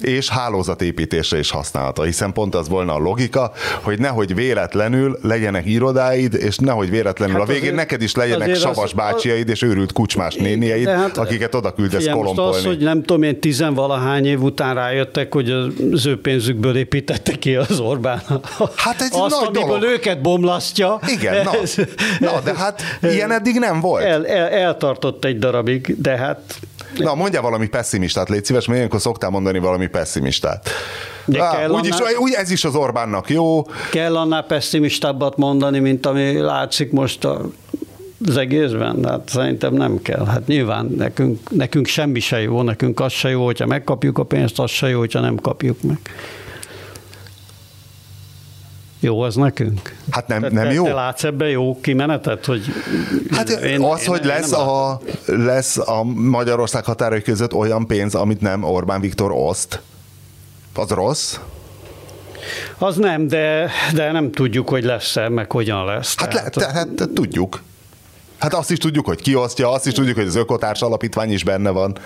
[0.00, 6.34] és hálózatépítésre is használható, hiszen pont az volna a logika, hogy nehogy véletlenül legyenek irodáid,
[6.34, 9.92] és nehogy véletlenül hát a végén azért, neked is legyenek savas az, bácsiaid és őrült
[9.92, 12.56] kucsmás néniaid, hát, akiket oda küldesz kolompolni.
[12.56, 17.54] az, hogy nem tudom én tizenvalahány év után rájöttek, hogy az ő pénzükből építette ki
[17.54, 18.22] az Orbán.
[18.76, 19.94] Hát egy Azt, nagy amiből dolog.
[19.94, 21.00] őket bomlasztja.
[21.06, 21.52] Igen, na,
[22.18, 24.04] na de hát ilyen eddig nem volt.
[24.04, 26.40] El, el, eltartott egy darabig, de hát
[26.96, 30.68] Na, mondja valami pessimistát, légy szíves, mert ilyenkor szoktál mondani valami pessimistát.
[31.24, 33.66] De Á, kell úgy, annál, is, úgy ez is az Orbánnak jó.
[33.90, 37.40] Kell annál pessimistábbat mondani, mint ami látszik most a
[38.26, 39.04] az egészben?
[39.04, 40.26] Hát szerintem nem kell.
[40.26, 44.58] Hát nyilván nekünk, nekünk semmi se jó, nekünk az se jó, hogyha megkapjuk a pénzt,
[44.58, 45.98] az se jó, hogyha nem kapjuk meg.
[49.02, 49.96] Jó az nekünk?
[50.10, 50.84] Hát nem, nem te, jó.
[50.84, 52.46] Te látsz ebben jó kimenetet?
[52.46, 52.64] Hogy
[53.30, 58.14] hát én, az, én, hogy én lesz, a, lesz a Magyarország határai között olyan pénz,
[58.14, 59.80] amit nem Orbán Viktor oszt,
[60.74, 61.38] az rossz?
[62.78, 66.14] Az nem, de, de nem tudjuk, hogy lesz-e, meg hogyan lesz.
[66.16, 66.56] Hát, tehát...
[66.56, 67.62] le, tehát, tehát tudjuk.
[68.38, 71.70] Hát azt is tudjuk, hogy kiosztja, azt is tudjuk, hogy az Ökotárs Alapítvány is benne
[71.70, 71.98] van,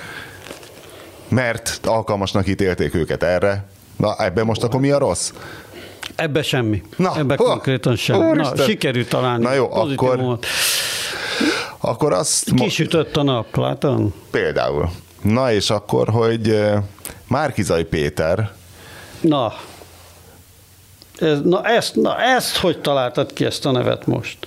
[1.29, 3.65] mert alkalmasnak ítélték őket erre.
[3.97, 5.33] Na, ebben most akkor mi a rossz?
[6.17, 6.83] Ebbe semmi.
[6.97, 8.37] Na, Ebbe ho, konkrétan semmi.
[8.37, 9.45] Na, sikerült találni.
[9.45, 10.47] Na jó, akkor, módot.
[11.81, 12.51] akkor azt...
[12.55, 14.15] Kisütött a nap, látom?
[14.31, 14.91] Például.
[15.23, 16.83] Na és akkor, hogy eh,
[17.29, 18.53] Márkizai Péter...
[19.21, 19.53] Na,
[21.21, 24.39] ez, na, ezt, na ezt hogy találtad ki ezt a nevet most?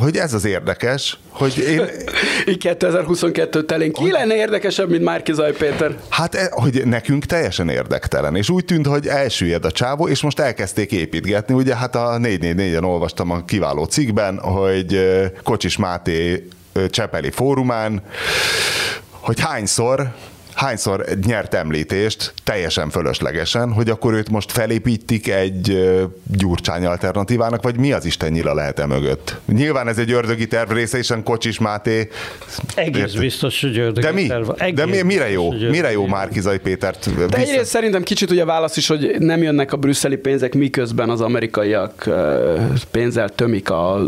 [0.00, 1.80] Hogy ez az érdekes, hogy én...
[2.48, 5.96] Így 2022 telén ki lenne érdekesebb, mint Márki Zaj Péter?
[6.08, 10.38] Hát, e, hogy nekünk teljesen érdektelen, és úgy tűnt, hogy elsüllyed a csávó, és most
[10.38, 11.54] elkezdték építgetni.
[11.54, 14.98] Ugye hát a 444-en olvastam a kiváló cikkben, hogy
[15.42, 16.48] Kocsis Máté
[16.90, 18.02] Csepeli fórumán,
[19.10, 20.12] hogy hányszor
[20.60, 25.90] hányszor nyert említést, teljesen fölöslegesen, hogy akkor őt most felépítik egy
[26.36, 29.36] gyurcsány alternatívának, vagy mi az Isten nyila lehet e mögött?
[29.46, 32.08] Nyilván ez egy ördögi terv része, és Kocsis Máté...
[32.74, 33.18] Egész ért...
[33.18, 34.26] biztos, hogy ördögi De mi?
[34.26, 34.50] terv.
[34.56, 35.50] Egész De mi, mire jó?
[35.50, 37.28] Mire jó Márkizai Pétert?
[37.28, 41.10] De egyrészt szerintem kicsit ugye a válasz is, hogy nem jönnek a brüsszeli pénzek, miközben
[41.10, 42.08] az amerikaiak
[42.90, 44.00] pénzzel tömik a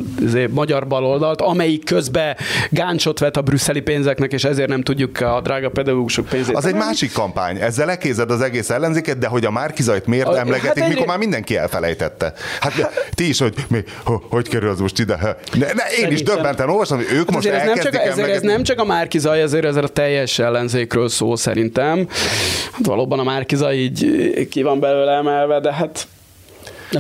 [0.51, 2.37] magyar baloldalt, amelyik közben
[2.71, 6.41] gáncsot vet a brüsszeli pénzeknek, és ezért nem tudjuk a drága pedagógusok pénzét.
[6.53, 7.61] Az egy másik kampány.
[7.61, 11.19] Ezzel lekézed az egész ellenzéket, de hogy a Márkizajt miért a, emlegetik, hát mikor már
[11.19, 12.33] mindenki elfelejtette.
[12.61, 12.73] Hát
[13.15, 13.85] ti is, hogy mi,
[14.31, 15.37] hogy kerül az most ide?
[15.53, 18.43] Ne, ne, én is döbbenten olvasom, hogy ők hát most ez nem csak, ezért ez
[18.43, 22.09] nem csak a Márkizaj, ezért ez a teljes ellenzékről szó szerintem.
[22.73, 26.07] Hát valóban a Márkizaj így ki van belőle emelve, de hát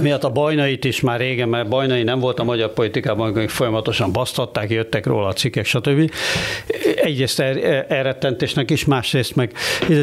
[0.01, 4.12] miatt a bajnait is már régen, mert bajnai nem volt a magyar politikában, hogy folyamatosan
[4.12, 6.12] basztatták, jöttek róla a cikkek, stb.
[6.95, 9.53] Egyrészt er, elrettentésnek is, másrészt meg,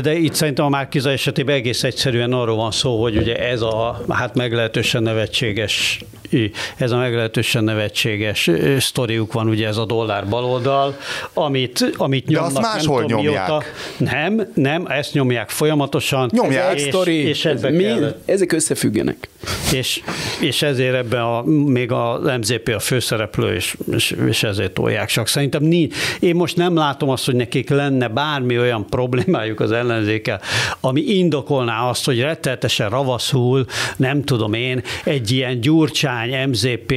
[0.02, 4.02] de itt szerintem a Márkiza esetében egész egyszerűen arról van szó, hogy ugye ez a
[4.10, 6.00] hát meglehetősen nevetséges
[6.78, 10.98] ez a meglehetősen nevetséges sztoriuk van, ugye ez a dollár baloldal,
[11.34, 12.52] amit, amit nyomnak.
[12.52, 13.48] De azt máshol nem nyomják.
[13.48, 13.64] Mióta.
[13.98, 16.30] Nem, nem, ezt nyomják folyamatosan.
[16.34, 16.76] Nyomják.
[16.76, 17.94] És, sztori, és ebbe mi,
[18.26, 19.30] ezek összefüggenek.
[19.80, 20.02] És,
[20.42, 25.10] és ezért ebben a, még a MZP a főszereplő, és, és, és ezért tolják.
[25.10, 25.96] Csak szerintem nincs.
[26.20, 30.42] Én most nem látom azt, hogy nekik lenne bármi olyan problémájuk az ellenzékkel,
[30.80, 33.66] ami indokolná azt, hogy retteltesen ravaszul,
[33.98, 36.94] nem tudom én, egy ilyen gyurcsán kormány, MZP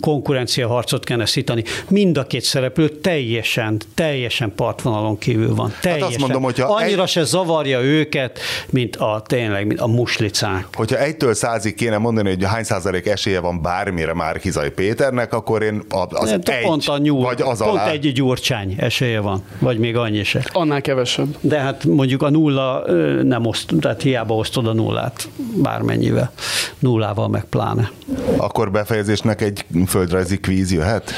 [0.00, 1.64] konkurencia harcot kellene szítani.
[1.88, 5.72] Mind a két szereplő teljesen, teljesen partvonalon kívül van.
[5.80, 6.02] Teljesen.
[6.02, 7.08] Hát azt mondom, hogyha Annyira egy...
[7.08, 8.38] se zavarja őket,
[8.70, 10.66] mint a tényleg, mint a muslicák.
[10.72, 15.62] Hogyha egytől százig kéne mondani, hogy hány százalék esélye van bármire már Kizai Péternek, akkor
[15.62, 17.90] én az Nem, egy, pont a nyúl, vagy az pont alá.
[17.90, 20.44] egy gyurcsány esélye van, vagy még annyi se.
[20.52, 21.36] Annál kevesebb.
[21.40, 22.84] De hát mondjuk a nulla
[23.22, 25.28] nem oszt, tehát hiába osztod a nullát
[25.62, 26.32] bármennyivel.
[26.78, 27.90] Nullával meg pláne.
[28.36, 31.12] Akkor befejezésnek egy földrajzi kvíz jöhet?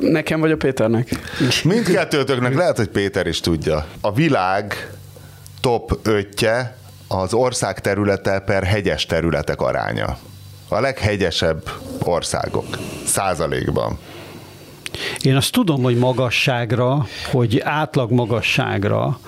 [0.00, 1.08] Nekem vagy a Péternek?
[1.64, 3.86] Mindkettőtöknek lehet, hogy Péter is tudja.
[4.00, 4.90] A világ
[5.60, 6.34] top 5
[7.12, 10.18] az ország területe per hegyes területek aránya.
[10.68, 11.70] A leghegyesebb
[12.04, 13.98] országok százalékban.
[15.22, 19.18] Én azt tudom, hogy magasságra, hogy átlag magasságra,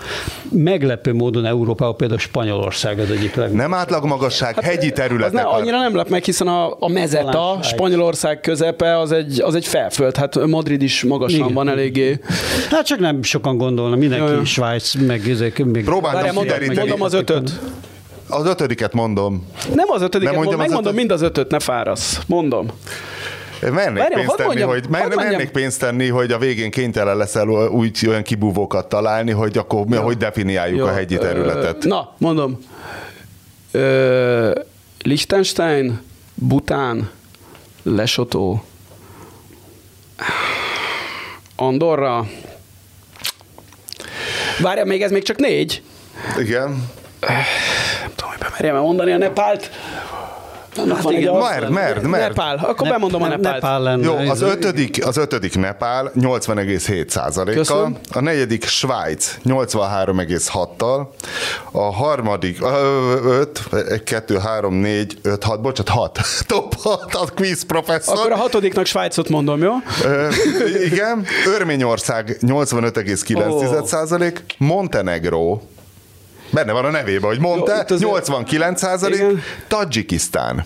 [0.51, 3.57] meglepő módon Európában például Spanyolország az egyik legnagyobb.
[3.57, 5.33] Nem átlag magasság, hát, hegyi területek.
[5.33, 9.67] Ne, annyira nem lep meg, hiszen a, a mezeta, Spanyolország közepe, az egy, az egy
[9.67, 10.17] felföld.
[10.17, 11.55] Hát Madrid is magasan Igen.
[11.55, 12.21] van eléggé.
[12.71, 14.45] Hát csak nem sokan gondolnak, mindenki Jaj.
[14.45, 15.65] Svájc, meg ezek.
[15.65, 15.85] Még...
[15.85, 17.61] Próbáltam mondom, mondom az ötöt.
[18.29, 19.47] Az ötödiket mondom.
[19.75, 20.95] Nem az ötödiket, mondom, megmondom ötöd...
[20.95, 22.21] mind az ötöt, ne fárasz.
[22.27, 22.67] Mondom.
[23.71, 27.49] Mernék Várjam, pénzt tenni, mondjam, hogy mer, mernék pénzt tenni, hogy a végén kénytelen leszel
[27.49, 30.85] úgy olyan kibúvókat találni, hogy akkor mi, hogy definiáljuk Jó.
[30.87, 31.85] a hegyi területet.
[31.85, 32.59] Na, mondom.
[33.71, 34.61] Ö,
[35.03, 36.01] Liechtenstein,
[36.35, 37.11] Bután,
[37.83, 38.65] Lesotó,
[41.57, 42.27] Andorra.
[44.61, 45.83] Várja, még ez még csak négy?
[46.39, 46.69] Igen.
[48.01, 49.71] Nem tudom, hogy bemerjem mondani a Nepált.
[50.77, 52.29] Hát van igen, mert, mert, mert.
[52.29, 53.55] Nepál, akkor ne, bemondom a Nepált.
[53.55, 54.05] Nepál lenne.
[54.05, 61.07] Jó, az ötödik, az ötödik Nepál 80,7 százalékkal, a negyedik Svájc 83,6-tal,
[61.73, 62.59] a harmadik
[63.25, 68.19] 5, 1, 2, 3, 4, 5, 6, bocsánat, 6, top 6, a quiz professzor.
[68.19, 69.73] Akkor a hatodiknak Svájcot mondom, jó?
[70.85, 75.61] igen, Örményország 85,9 százalék, Montenegro
[76.55, 79.23] Benne van a nevében, hogy mondta, 89 százalék,
[79.69, 80.65] Tadzsikisztán.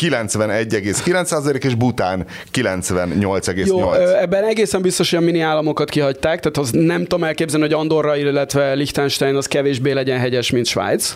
[0.00, 3.66] 91,9% és Bután 98,8%.
[3.66, 7.74] Jó, ebben egészen biztos, hogy a mini államokat kihagyták, tehát az nem tudom elképzelni, hogy
[7.74, 11.14] Andorra, illetve Liechtenstein az kevésbé legyen hegyes, mint Svájc.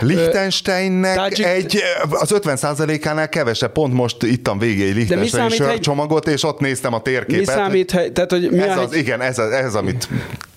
[0.00, 1.44] Liechtensteinnek Tajik...
[1.44, 7.00] egy, az 50%-ánál kevesebb, pont most ittam végig egy Liechtenstein sörcsomagot, és ott néztem a
[7.00, 7.46] térképet.
[7.46, 10.08] Mi számít, tehát, hogy mi ez az, igen, ez, az, ez amit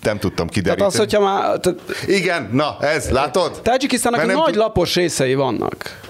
[0.04, 0.92] nem tudtam kideríteni.
[0.92, 1.58] Tehát az, hogyha már...
[1.58, 1.80] Tehát...
[2.08, 3.60] Igen, na, ez, látod?
[3.64, 6.04] Tajikisztának nagy lapos részei vannak.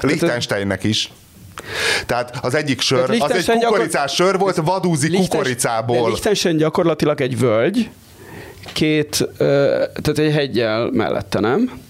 [0.00, 1.12] Liechtensteinnek is.
[2.06, 6.06] Tehát az egyik sör, az egy kukoricás sör volt, vadúzi kukoricából.
[6.06, 7.90] Liechtenstein gyakorlatilag egy völgy,
[8.72, 11.80] két, tehát egy hegyel mellette, nem?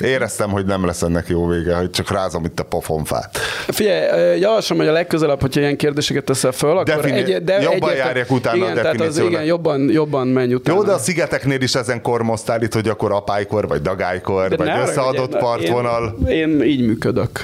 [0.00, 3.38] Éreztem, hogy nem lesz ennek jó vége, hogy csak rázom itt a pofonfát.
[3.68, 7.94] Figyelj, javaslom, hogy a legközelebb, hogyha ilyen kérdéseket teszel föl, akkor Defini- egy, de jobban
[7.94, 10.78] járjak utána igen, a tehát az, igen, jobban, jobban menj utána.
[10.78, 14.88] Jó, de a szigeteknél is ezen kormoztál itt, hogy akkor apálykor, vagy dagálykor, de vagy
[14.88, 16.16] összeadott partvonal.
[16.28, 17.40] Én, én így működök.